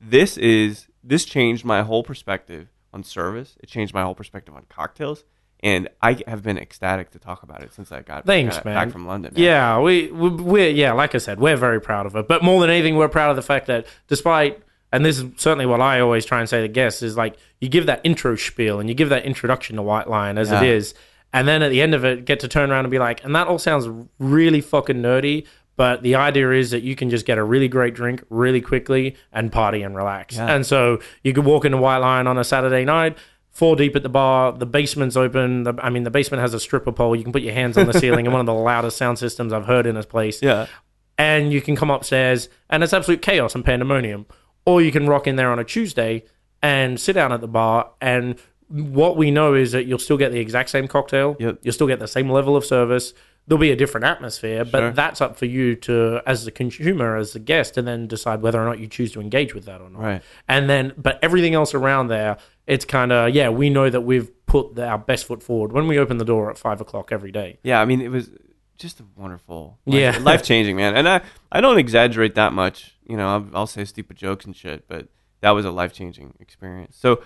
[0.00, 3.56] this is this changed my whole perspective on service.
[3.60, 5.24] It changed my whole perspective on cocktails.
[5.62, 8.74] And I have been ecstatic to talk about it since I got, Thanks, got man.
[8.74, 9.34] back from London.
[9.34, 9.42] man.
[9.42, 12.26] Yeah, we, we we're yeah, like I said, we're very proud of it.
[12.28, 14.62] But more than anything, we're proud of the fact that despite
[14.92, 17.68] and this is certainly what I always try and say to guests is like you
[17.68, 20.62] give that intro spiel and you give that introduction to White Lyan as it Yeah.
[20.62, 20.94] is,
[21.32, 23.34] and then at the end of it, get to turn around and be like, and
[23.36, 23.88] that all sounds
[24.18, 25.46] really fucking nerdy.
[25.76, 29.16] But the idea is that you can just get a really great drink really quickly
[29.32, 30.36] and party and relax.
[30.36, 30.54] Yeah.
[30.54, 33.16] And so you could walk into White Lyan on a Saturday night,
[33.50, 34.52] four deep at the bar.
[34.52, 35.62] The basement's open.
[35.62, 37.16] The, I mean, the basement has a stripper pole.
[37.16, 39.54] You can put your hands on the ceiling and one of the loudest sound systems
[39.54, 40.42] I've heard in this place.
[40.42, 40.66] Yeah.
[41.16, 44.26] And you can come upstairs and it's absolute chaos and pandemonium.
[44.64, 46.24] Or you can rock in there on a Tuesday
[46.62, 47.90] and sit down at the bar.
[48.00, 48.38] And
[48.68, 51.36] what we know is that you'll still get the exact same cocktail.
[51.40, 51.60] Yep.
[51.62, 53.14] You'll still get the same level of service.
[53.46, 54.90] There'll be a different atmosphere, but Sure.
[54.92, 58.60] that's up for you to, as the consumer, as the guest, and then decide whether
[58.62, 60.02] or not you choose to engage with that or not.
[60.02, 60.22] Right.
[60.46, 62.36] And then, but everything else around there,
[62.68, 63.48] it's kind of yeah.
[63.48, 66.48] We know that we've put the, our best foot forward when we open the door
[66.50, 67.58] at five o'clock every day.
[67.64, 68.30] Yeah, I mean, it was
[68.80, 70.18] just a wonderful, Yeah.
[70.22, 70.96] life changing, man.
[70.96, 71.20] And I,
[71.52, 72.96] I don't exaggerate that much.
[73.06, 75.08] You know, I'll, I'll say stupid jokes and shit, but
[75.42, 76.96] that was a life changing experience.
[76.98, 77.22] So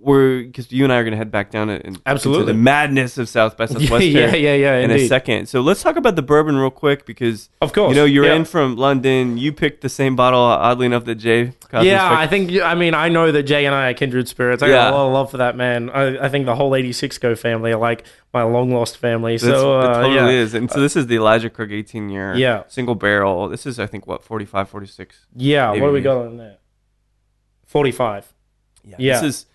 [0.00, 2.52] we're because you and I are gonna head back down it and Absolutely.
[2.52, 4.76] the madness of South by Southwest yeah, yeah, yeah.
[4.76, 5.46] in a second.
[5.48, 7.90] So let's talk about the bourbon real quick because Of course.
[7.90, 8.34] you know you're Yeah.
[8.36, 9.38] in from London.
[9.38, 11.52] You picked the same bottle, oddly enough, that Jay.
[11.70, 12.20] Kosmas Yeah, picked.
[12.20, 14.62] I think I mean I know that Jay and I are kindred spirits.
[14.62, 14.72] I Yeah.
[14.90, 15.90] got a lot of love for that man.
[15.90, 19.36] I, I think the whole '86 Co family are like my long lost family.
[19.36, 20.54] That's- So it uh, totally yeah, is.
[20.54, 22.62] And so this is the Elijah Craig 18 year Yeah.
[22.68, 23.48] single barrel.
[23.48, 25.26] This is, I think, what, 45, 46?
[25.34, 25.70] yeah.
[25.70, 26.56] What do we got on there?
[27.66, 28.26] Forty-five.
[28.96, 29.20] Yeah.
[29.20, 29.46] This is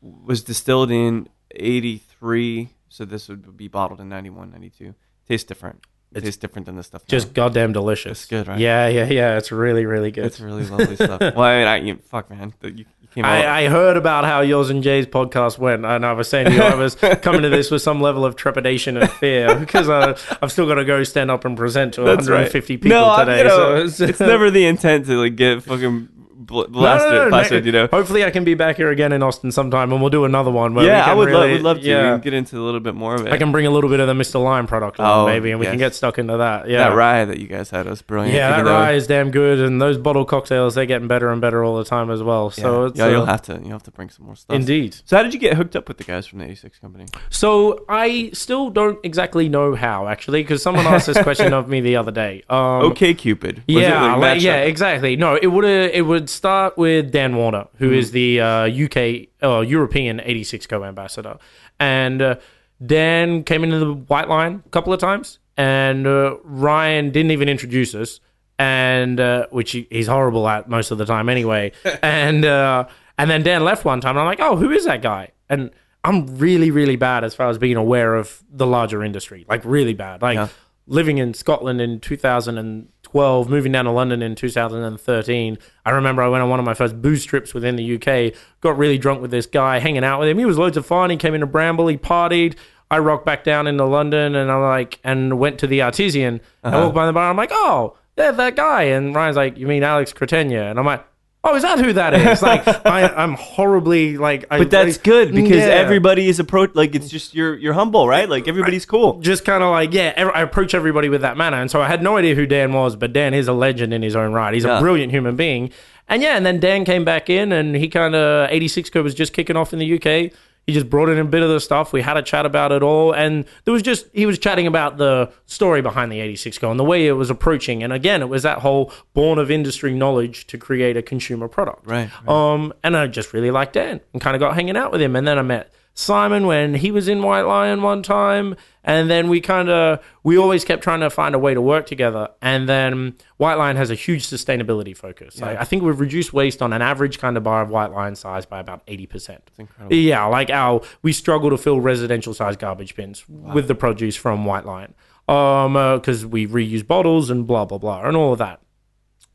[0.00, 4.94] was distilled in 83, so this would be bottled in 91, 92.
[5.26, 5.84] Tastes different.
[6.14, 7.02] It tastes different than the stuff.
[7.02, 7.06] now.
[7.10, 8.22] Just goddamn delicious.
[8.22, 8.58] It's good, right?
[8.58, 9.36] Yeah, yeah, yeah.
[9.36, 10.24] It's really, really good.
[10.24, 11.20] it's really lovely stuff.
[11.36, 12.54] Well, I mean, I, you, fuck, man.
[12.62, 13.26] You, you came.
[13.26, 16.54] I, I heard about how yours and Jay's podcast went, and I was saying to
[16.54, 20.18] you, I was coming to this with some level of trepidation and fear because uh,
[20.40, 22.80] I've still got to go stand up and present to That's 150 right.
[22.80, 23.38] people no, today.
[23.38, 26.08] you know, so it's, it's never the intent to like get fucking
[26.48, 27.86] bl- No, no, no, no, blasted, you know.
[27.92, 30.74] Hopefully, I can be back here again in Austin sometime, and we'll do another one.
[30.74, 32.64] Where we Yeah, can I would love, really, would love to Yeah, get into a
[32.64, 33.32] little bit more of it.
[33.32, 34.42] I can bring a little bit of the Mr.
[34.42, 36.68] Lyan product along, Oh, maybe, and we can get stuck into that.
[36.68, 38.34] Yeah, That rye that you guys had was brilliant.
[38.34, 41.30] Yeah, that even though- rye is damn good, and those bottle cocktails they're getting better
[41.30, 42.50] and better all the time as well.
[42.50, 44.54] So yeah, it's yeah, uh, you'll have to you'll have to bring some more stuff.
[44.56, 44.96] indeed.
[45.04, 47.06] So how did you get hooked up with the guys from the 86 company?
[47.30, 51.80] So I still don't exactly know how actually, because someone asked this question of me
[51.80, 52.42] the other day.
[52.48, 52.58] Um,
[52.92, 53.62] okay, Cupid.
[53.66, 55.16] yeah, like, yeah, exactly.
[55.16, 59.60] No, it would it would start with Dan Warner, who is the uh, UK uh,
[59.60, 61.36] European 86 co-ambassador,
[61.78, 62.36] and uh,
[62.84, 67.48] Dan came into the White Lyan a couple of times, and uh, Ryan didn't even
[67.48, 68.20] introduce us,
[68.58, 71.72] and uh, which he, he's horrible at most of the time anyway,
[72.02, 72.86] and uh,
[73.18, 75.32] and then Dan left one time, and I'm like, oh, who is that guy?
[75.48, 75.70] And
[76.04, 79.94] I'm really really bad as far as being aware of the larger industry, like really
[79.94, 80.48] bad, like Yeah.
[80.88, 85.58] Living in Scotland in 2012, moving down to London in 2013.
[85.84, 88.76] I remember I went on one of my first booze trips within the UK, got
[88.76, 90.38] really drunk with this guy, hanging out with him.
[90.38, 91.10] He was loads of fun.
[91.10, 92.56] He came into Bramble, he partied.
[92.90, 96.40] I rocked back down into London and I'm like, and went to the Artesian.
[96.64, 96.80] I uh-huh.
[96.80, 97.30] walked by the bar.
[97.30, 98.84] I'm like, oh, yeah, that guy.
[98.84, 100.70] And Ryan's like, you mean Alex Kratena?
[100.70, 101.04] And I'm like,
[101.44, 102.42] oh, is that who that is?
[102.42, 105.64] like, I, I'm horribly like, I, But that's I- good because Yeah.
[105.84, 108.28] everybody is approach like it's just you're you're humble, right?
[108.28, 109.20] Like everybody's cool.
[109.20, 111.86] just kind of like yeah ev- i approach everybody with that manner and so i
[111.86, 114.52] had no idea who dan was but dan is a legend in his own right
[114.54, 114.78] he's Yeah.
[114.78, 115.70] a brilliant human being
[116.08, 119.14] and yeah and then dan came back in and he kind of 86 co was
[119.14, 120.32] just kicking off in the uk
[120.68, 121.94] he just brought in a bit of the stuff.
[121.94, 123.14] We had a chat about it all.
[123.14, 126.78] And there was just he was chatting about the story behind the 86 co and
[126.78, 127.82] the way it was approaching.
[127.82, 131.86] And again it was that whole born of industry knowledge to create a consumer product.
[131.86, 135.00] Right, um, and I just really liked Dan and kind of got hanging out with
[135.00, 135.16] him.
[135.16, 139.28] And then I met Simon when he was in White Lyan one time, and then
[139.28, 142.28] we kind of we always kept trying to find a way to work together.
[142.40, 145.40] And then White Lyan has a huge sustainability focus.
[145.40, 148.16] Like, I think we've reduced waste on an average kind of bar of White Lyan
[148.16, 149.50] size by about eighty percent.
[149.90, 154.44] Yeah, like our we struggle to fill residential size garbage bins with the produce from
[154.44, 154.92] White Lyan,
[155.28, 158.60] um, because we reuse bottles and blah blah blah and all of that.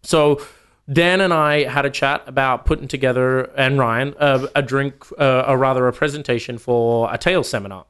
[0.02, 0.42] So
[0.92, 5.46] Dan and I had a chat about putting together, and Ryan, uh, a drink, uh,
[5.48, 7.86] or rather a presentation for a tail seminar.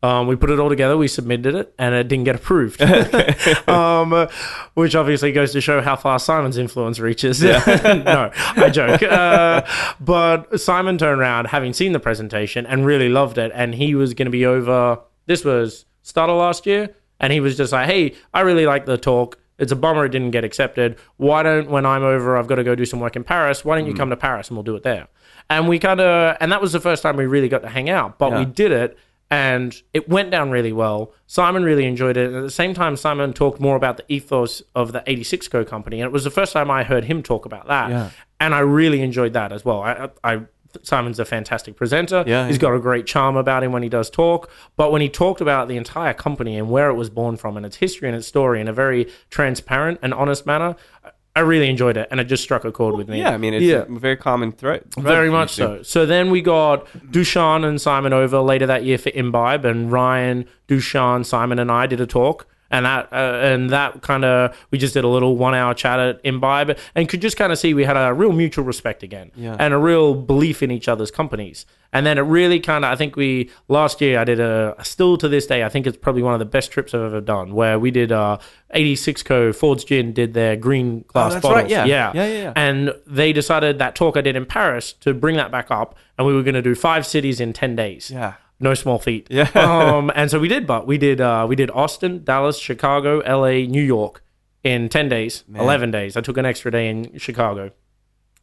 [0.00, 2.80] Um, we put it all together, we submitted it, and it didn't get approved.
[3.68, 4.28] um,
[4.74, 7.42] which obviously goes to show how far Simon's influence reaches.
[7.42, 9.02] no, I joke.
[9.02, 9.62] Uh,
[10.00, 13.50] but Simon turned around, having seen the presentation, and really loved it.
[13.54, 15.00] And he was going to be over.
[15.26, 18.86] This was start of last year, and he was just like, "Hey, I really like
[18.86, 19.36] the talk.
[19.58, 20.96] It's a bummer it didn't get accepted.
[21.16, 23.64] Why don't when I'm over, I've got to go do some work in Paris.
[23.64, 23.98] Why don't you mm.
[23.98, 25.08] come to Paris and we'll do it there?"
[25.50, 27.88] And we kind of, and that was the first time we really got to hang
[27.88, 28.18] out.
[28.18, 28.98] But we did it,
[29.30, 31.12] and it went down really well.
[31.26, 32.28] Simon really enjoyed it.
[32.28, 35.64] And at the same time, Simon talked more about the ethos of the 86 Co
[35.64, 37.90] company, and it was the first time I heard him talk about that.
[37.90, 38.10] Yeah.
[38.40, 39.82] And I really enjoyed that as well.
[39.82, 40.42] I, I
[40.82, 42.24] Simon's a fantastic presenter.
[42.26, 42.60] Yeah, he's yeah.
[42.60, 44.50] got a great charm about him when he does talk.
[44.76, 47.64] But when he talked about the entire company and where it was born from and
[47.64, 51.96] its history and its story in a very transparent and honest manner, I- really enjoyed
[51.96, 53.20] it, and it just struck a chord with me.
[53.20, 53.84] Yeah, I mean, it's yeah.
[53.88, 54.92] a very common threat.
[54.96, 55.84] Very much so.
[55.84, 60.46] So then we got Dushan and Simon over later that year for Imbibe, and Ryan,
[60.66, 64.78] Dushan, Simon, and I did a talk, and that uh, and that kind of we
[64.78, 67.74] just did a little one hour chat at Imbibe, and could just kind of see
[67.74, 69.56] we had a real mutual respect again, Yeah.
[69.58, 71.64] and a real belief in each other's companies.
[71.90, 75.16] And then it really kind of, I think we last year I did a still
[75.16, 77.54] to this day I think it's probably one of the best trips I've ever done,
[77.54, 78.36] where we did uh
[78.72, 81.84] 86 Co Ford's Gin did their green glass Oh, that's bottles, right, yeah.
[81.86, 82.52] yeah, Yeah, yeah, yeah.
[82.56, 86.26] and they decided that talk I did in Paris to bring that back up, and
[86.26, 88.10] we were going to do five cities in ten days.
[88.10, 88.34] Yeah.
[88.60, 89.26] No small feat.
[89.30, 89.50] Yeah.
[89.54, 93.66] um, and so we did, but we did uh, we did Austin, Dallas, Chicago, L.A.,
[93.66, 94.22] New York
[94.64, 96.16] in ten days, eleven days.
[96.16, 97.70] I took an extra day in Chicago,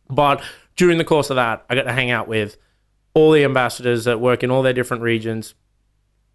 [0.09, 0.41] but
[0.75, 2.57] during the course of that, I got to hang out with
[3.13, 5.55] all the ambassadors that work in all their different regions.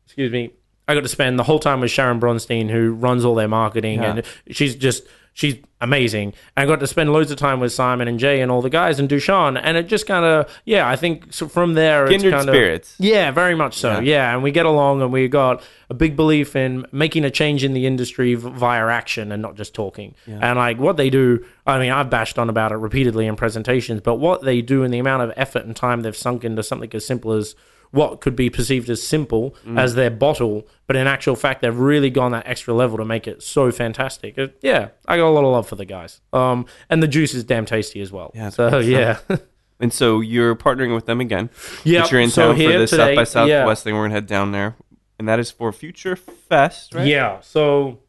[0.06, 0.52] Excuse me.
[0.90, 4.02] I got to spend the whole time with Sharon Bronstein, who runs all their marketing,
[4.02, 4.10] Yeah.
[4.16, 6.34] and she's just she's amazing.
[6.56, 8.68] And I got to spend loads of time with Simon and Jay and all the
[8.68, 10.88] guys and Dushan, and it just kind of yeah.
[10.88, 12.96] I think so from there, Kindred it's kind spirits.
[12.98, 13.92] yeah, very much so.
[14.00, 14.00] Yeah.
[14.00, 14.34] Yeah.
[14.34, 17.72] and we get along, and we got a big belief in making a change in
[17.72, 20.14] the industry v- via action and not just talking.
[20.26, 24.00] And like what they do, I mean, I've bashed on about it repeatedly in presentations,
[24.00, 26.90] but what they do and the amount of effort and time they've sunk into something
[26.92, 27.54] as simple as
[27.92, 32.10] what could be perceived as simple as their bottle, but in actual fact, they've really
[32.10, 34.38] gone that extra level to make it so fantastic.
[34.38, 36.20] It- yeah, I got a lot of love for the guys.
[36.32, 38.30] Um, and the juice is damn tasty as well.
[38.34, 39.18] Yeah, so yeah.
[39.82, 41.48] And so you're partnering with them again.
[41.84, 43.60] But you're in so town for the today- South by yeah.
[43.60, 43.94] Southwest thing.
[43.94, 44.76] We're gonna head down there,
[45.18, 47.06] and that is for Future Fest, right?
[47.06, 47.40] Yeah.
[47.40, 48.00] So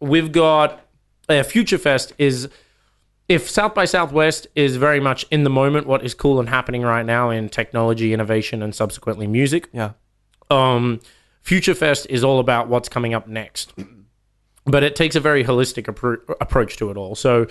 [0.00, 0.80] we've got
[1.28, 2.48] uh, Future Fest is
[3.28, 6.82] if South by Southwest is very much in the moment, what is cool and happening
[6.82, 9.68] right now in technology, innovation, and subsequently music.
[9.72, 9.92] Yeah.
[10.50, 11.00] Um,
[11.42, 13.72] Future Fest is all about what's coming up next.
[14.68, 17.14] But it takes a very holistic appro- approach to it all.
[17.14, 17.46] So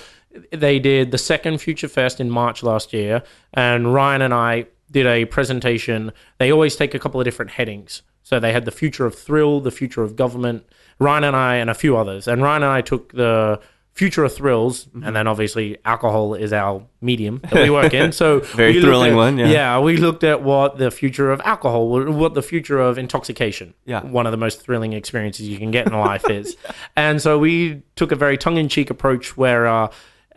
[0.51, 3.23] they did the second Future Fest in March last year,
[3.53, 6.11] and Ryan and I did a presentation.
[6.39, 8.01] They always take a couple of different headings.
[8.23, 10.65] So they had the future of thrill, the future of government,
[10.99, 12.27] Ryan and I, and a few others.
[12.27, 13.61] And Ryan and I took the
[13.95, 18.11] future of thrills, and then obviously alcohol is our medium that we work in.
[18.21, 19.47] So Very thrilling at- one, yeah.
[19.47, 24.03] yeah, we looked at what the future of alcohol, what the future of intoxication, Yeah.
[24.03, 26.57] one of the most thrilling experiences you can get in life is.
[26.97, 29.87] And so we took a very tongue in cheek approach where uh,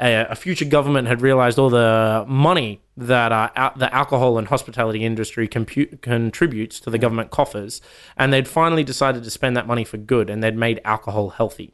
[0.01, 4.47] a, a future government had realized all the money that uh, al- the alcohol and
[4.47, 7.81] hospitality industry compu- contributes to the government coffers,
[8.17, 11.73] and they'd finally decided to spend that money for good, and they'd made alcohol healthy.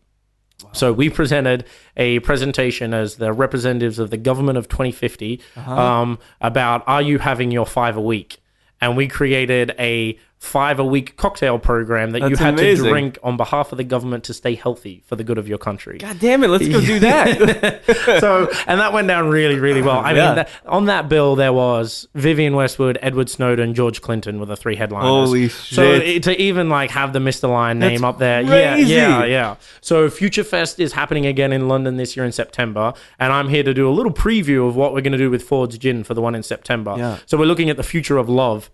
[0.73, 1.65] So we presented
[1.97, 5.73] a presentation as the representatives of the government of 2050 Uh-huh.
[5.73, 8.39] um, about are you having your five a week?
[8.81, 12.85] And we created a five a week cocktail program that you had amazing.
[12.85, 15.59] to drink on behalf of the government to stay healthy for the good of your
[15.59, 15.99] country.
[15.99, 16.49] God damn it!
[16.49, 17.83] Let's go do that.
[18.21, 19.99] so, and that went down really, really well.
[20.01, 20.27] I Yeah.
[20.27, 24.57] mean, that, on that bill, there was Vivienne Westwood, Edward Snowden, George Clinton were the
[24.57, 25.09] three headliners.
[25.29, 26.03] Holy So shit.
[26.09, 27.49] it- to even like have the Mr.
[27.49, 28.93] Lyan name That's up there, crazy.
[28.93, 29.55] yeah, yeah, yeah.
[29.81, 33.63] So Future Fest is happening again in London this year in September, and I'm here
[33.63, 36.15] to do a little preview of what we're going to do with Ford's Gin for
[36.15, 36.95] the one in September.
[36.99, 37.19] Yeah.
[37.27, 38.71] So we're looking at the future of love,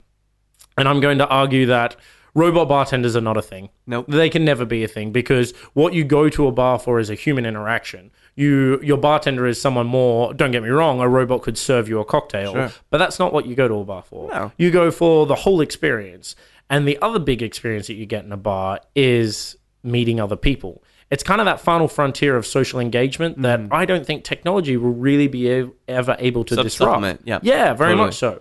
[0.76, 1.96] and I'm going to argue that.
[2.32, 3.70] Robot bartenders are not a thing.
[3.88, 4.06] Nope.
[4.06, 7.10] They can never be a thing because what you go to a bar for is
[7.10, 8.12] a human interaction.
[8.36, 10.32] you your bartender is someone more.
[10.32, 12.70] Don't get me wrong, a robot could serve you a cocktail, Sure.
[12.88, 14.30] but that's not what you go to a bar for.
[14.30, 14.52] No.
[14.58, 16.36] You go for the whole experience.
[16.70, 20.84] And the other big experience that you get in a bar is meeting other people.
[21.10, 23.74] It's kind of that final frontier of social engagement that mm-hmm.
[23.74, 26.90] I don't think technology will really be ever able to Sup- disrupt.
[26.90, 27.40] supplement, yeah.
[27.42, 28.06] Yeah, very Totally.
[28.06, 28.40] much so.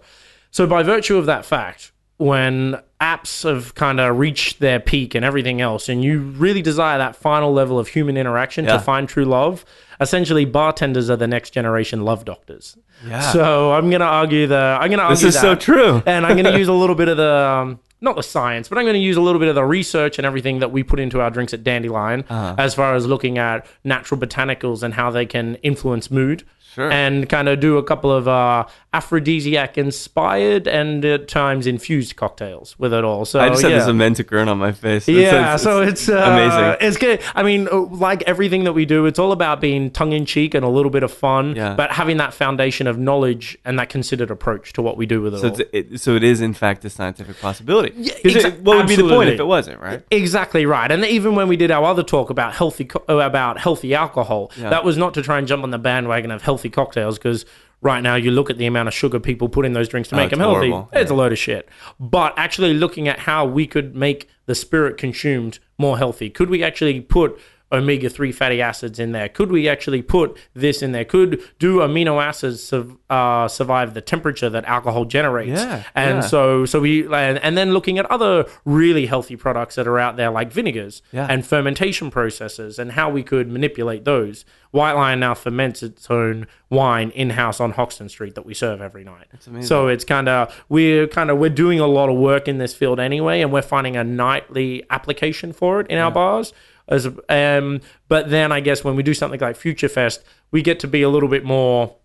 [0.51, 5.23] So by virtue of that fact, when apps have kind of reached their peak and
[5.23, 8.73] everything else, and you really desire that final level of human interaction Yeah.
[8.73, 9.63] to find true love,
[10.01, 12.77] essentially bartenders are the next generation love doctors.
[13.07, 13.21] Yeah.
[13.31, 16.03] So I'm going to argue the I'm going to This argue is so true.
[16.05, 18.77] and I'm going to use a little bit of the um, not the science, but
[18.77, 20.99] I'm going to use a little bit of the research and everything that we put
[20.99, 22.55] into our drinks at Dandelyan, Uh-huh.
[22.57, 26.43] as far as looking at natural botanicals and how they can influence mood.
[26.73, 26.91] Sure.
[26.91, 32.77] And kind of do a couple of uh, aphrodisiac inspired and at times infused cocktails
[32.77, 33.25] with it all.
[33.25, 33.69] So I just yeah.
[33.79, 35.07] this immense grin on my face.
[35.09, 36.87] It's- Yeah, it's- so it's uh, amazing.
[36.87, 37.21] It's good.
[37.33, 40.53] I mean, uh, like everything that we do, it's all about being tongue in cheek
[40.53, 41.75] and a little bit of fun, Yeah.
[41.75, 45.33] but having that foundation of knowledge and that considered approach to what we do with
[45.35, 47.93] it So, it, so it is in fact a scientific possibility.
[47.95, 50.01] it- exa- what would be the point if it wasn't, right?
[50.11, 50.91] Exactly right.
[50.91, 54.51] And even when we did our other talk about healthy co- uh, about healthy alcohol,
[54.59, 54.69] Yeah.
[54.69, 57.45] that was not to try and jump on the bandwagon of healthy cocktails because
[57.81, 60.15] right now you look at the amount of sugar people put in those drinks to
[60.15, 60.69] oh, make Oh, them healthy.
[60.71, 60.89] horrible.
[60.91, 61.69] It's a load of shit.
[61.99, 66.29] But actually looking at how we could make the spirit consumed more healthy.
[66.29, 67.39] Could we actually put
[67.71, 69.29] omega 3 fatty acids in there?
[69.29, 71.05] Could we actually put this in there?
[71.05, 72.73] Could do amino acids
[73.09, 75.59] uh, survive the temperature that alcohol generates?
[75.61, 76.21] Yeah, And yeah.
[76.21, 80.17] so so we and, and then looking at other really healthy products that are out
[80.17, 81.27] there like vinegars Yeah.
[81.29, 84.45] and fermentation processes and how we could manipulate those.
[84.71, 88.81] White Lyan now ferments its own wine in house on Hoxton Street that we serve
[88.81, 89.25] every night.
[89.61, 92.75] So it's kind of we're kind of we're doing a lot of work in this
[92.75, 96.53] field anyway, and we're finding a nightly application for it in our bars.
[96.89, 100.79] As um, but then I guess when we do something like Future Fest, we get
[100.79, 101.95] to be a little bit more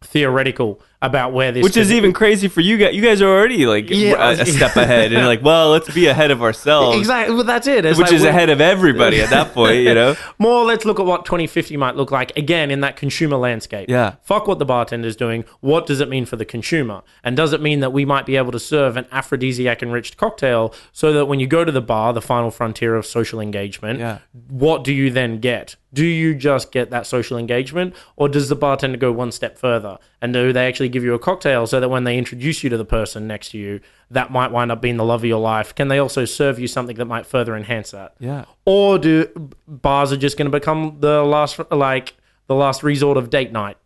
[0.00, 2.94] theoretical about where this Which is could- even crazy for you guys.
[2.94, 4.30] You guys are already like Yeah.
[4.30, 7.34] a, a step ahead, and you're like, well, let's be ahead of ourselves, Exactly.
[7.34, 7.84] Well, that's it.
[7.84, 9.78] It's which like is ahead of everybody at that point.
[9.78, 13.36] You know, More, let's look at what 2050 might look like again in that consumer
[13.36, 13.90] landscape.
[13.90, 14.14] Yeah.
[14.22, 15.44] Fuck what the bartender's doing.
[15.60, 17.02] What does it mean for the consumer?
[17.24, 20.72] And does it mean that we might be able to serve an aphrodisiac enriched cocktail
[20.92, 24.18] so that when you go to the bar, the final frontier of social engagement, Yeah.
[24.48, 25.74] what do you then get?
[25.94, 29.98] Do you just get that social engagement, or does the bartender go one step further?
[30.22, 32.76] And do they actually give you a cocktail so that when they introduce you to
[32.76, 33.80] the person next to you,
[34.10, 35.74] that might wind up being the love of your life?
[35.74, 38.14] Can they also serve you something that might further enhance that?
[38.20, 38.44] Yeah.
[38.64, 42.14] Or do bars are just going to become the last, like
[42.46, 43.76] the last resort of date night?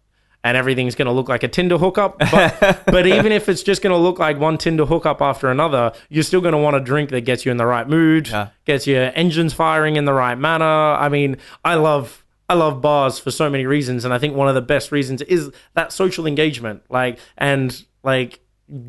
[0.44, 2.18] And everything's going to look like a Tinder hookup.
[2.20, 5.92] But, but even if it's just going to look like one Tinder hookup after another,
[6.08, 8.50] you're still going to want a drink that gets you in the right mood, Yeah.
[8.64, 10.64] gets your engines firing in the right manner.
[10.64, 14.48] I mean, I love I love bars for so many reasons, and I think one
[14.48, 18.40] of the best reasons is that social engagement, like and like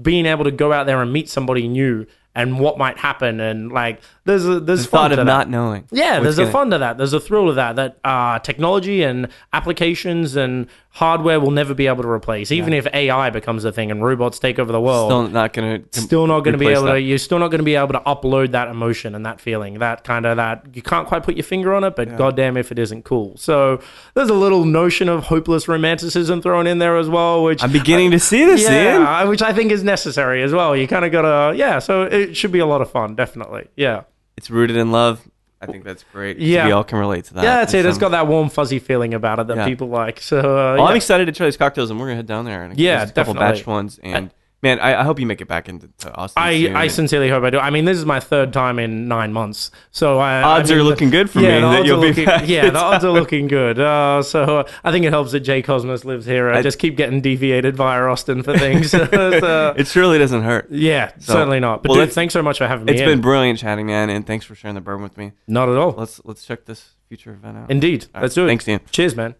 [0.02, 2.06] being able to go out there and meet somebody new
[2.38, 5.34] and what might happen, and like there's a there's the fun thought to of that.
[5.34, 5.86] not knowing.
[5.92, 6.98] Yeah, there's a gonna- fun to that.
[6.98, 7.76] There's a thrill to that.
[7.76, 12.52] That uh, technology and applications and hardware will never be able to replace.
[12.52, 15.84] Even if AI becomes a thing and robots take over the world, Still not going
[15.84, 16.02] to.
[16.02, 18.00] still not going to be able to you're still not going to be able to
[18.00, 21.44] upload that emotion and that feeling that kind of that you can't quite put your
[21.44, 23.80] finger on it but goddamn if it isn't cool so
[24.16, 28.12] there's a little notion of hopeless romanticism thrown in there as well which I'm beginning
[28.12, 28.64] to see this.
[28.64, 32.27] Yeah which i think is necessary as well you kind of gotta yeah so it
[32.36, 34.02] should be a lot of fun definitely yeah
[34.38, 35.22] It's rooted in love.
[35.60, 36.38] I think that's great.
[36.38, 36.68] Yeah.
[36.68, 37.44] we all can relate to that.
[37.44, 39.66] yeah that's it And it's some- got that warm fuzzy feeling about it that Yeah.
[39.66, 40.84] people like so uh, Well, yeah.
[40.84, 43.08] I'm excited to try these cocktails, and we're gonna head down there and Yeah, a
[43.08, 43.40] couple definitely.
[43.58, 44.00] batch ones.
[44.04, 44.30] And
[44.62, 46.42] man, I, I hope you make it back into to Austin.
[46.44, 46.76] I, soon.
[46.76, 47.60] I sincerely hope I do.
[47.60, 50.82] I mean, this is my third time in nine months, so I, Odds I mean,
[50.82, 53.12] are looking good for yeah, me that you'll are be back Yeah, the odds are
[53.22, 53.80] looking good.
[53.80, 56.50] Uh, so I think it helps that Jay Kosmas lives here.
[56.52, 58.92] I, I- just keep getting deviated via Austin for things.
[58.98, 60.68] So, it surely doesn't hurt.
[60.72, 61.84] yeah, So- certainly not.
[61.84, 62.94] But well, dude, thanks so much for having me.
[62.94, 63.08] It's in.
[63.08, 65.34] been brilliant chatting, man, and thanks for sharing the burn with me.
[65.48, 65.92] not at all.
[65.92, 67.72] Let's let's check this future event out.
[67.72, 68.48] Indeed, right, let's do it.
[68.48, 68.80] Thanks, Iain.
[68.92, 69.36] Cheers, man.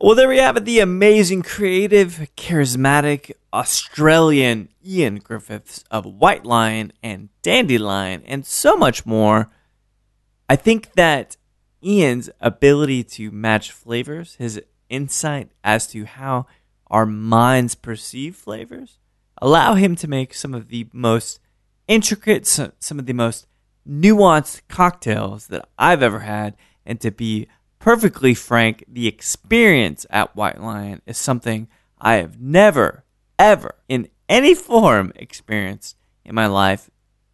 [0.00, 0.64] Well, there we have it.
[0.64, 9.04] The amazing, creative, charismatic Australian Iain Griffiths of White Lyan and Dandelyan and so much
[9.04, 9.50] more.
[10.48, 11.36] I think that
[11.84, 16.46] Iain's ability to match flavors, his insight as to how
[16.86, 18.98] our minds perceive flavors,
[19.42, 21.40] allow him to make some of the most
[21.88, 23.48] intricate, some of the most
[23.84, 26.56] nuanced cocktails that I've ever had.
[26.86, 27.48] And to be
[27.78, 31.68] perfectly frank, the experience at White Lyan is something
[31.98, 33.04] I have never,
[33.38, 36.90] ever, in any form, experienced in my life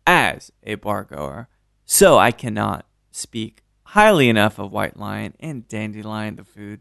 [0.06, 1.48] as a bar goer.
[1.84, 6.80] So I cannot speak highly enough of White Lyan and Dandelyan, the food.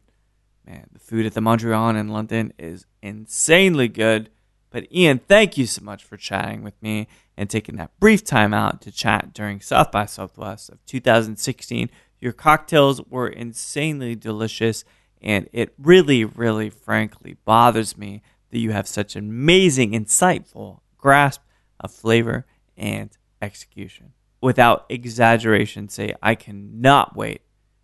[0.66, 4.30] Man, the food at the Mondrian in London is insanely good.
[4.70, 7.08] But Iain, thank you so much for chatting with me
[7.38, 11.90] and taking that brief time out to chat during South by Southwest of 2016.
[12.24, 14.86] Your cocktails were insanely delicious,
[15.22, 21.42] and it really, really, frankly bothers me that you have such an amazing, insightful grasp
[21.82, 22.46] of flavor
[22.78, 23.10] and
[23.42, 24.14] execution.
[24.40, 27.42] Without exaggeration, say, I cannot wait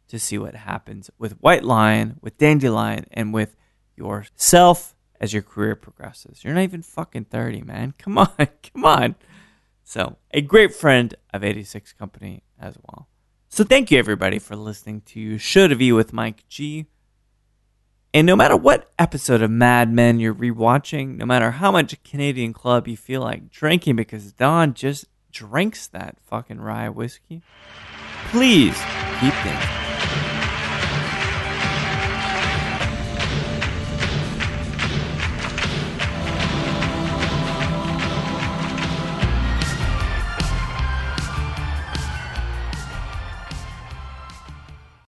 [0.08, 3.58] to see what happens with White Lyan, with Dandelyan, and with
[3.98, 6.46] yourself as your career progresses.
[6.46, 7.94] You're not even fucking 30, man.
[7.98, 9.16] Come on, come on.
[9.84, 13.10] So, a great friend of 86 Company as well.
[13.52, 16.86] So, thank you everybody for listening to Should You with Mike G.
[18.14, 22.54] And no matter what episode of Mad Men you're rewatching, no matter how much Canadian
[22.54, 27.42] Club you feel like drinking because Don just drinks that fucking rye whiskey,
[28.30, 28.80] please
[29.20, 29.89] keep things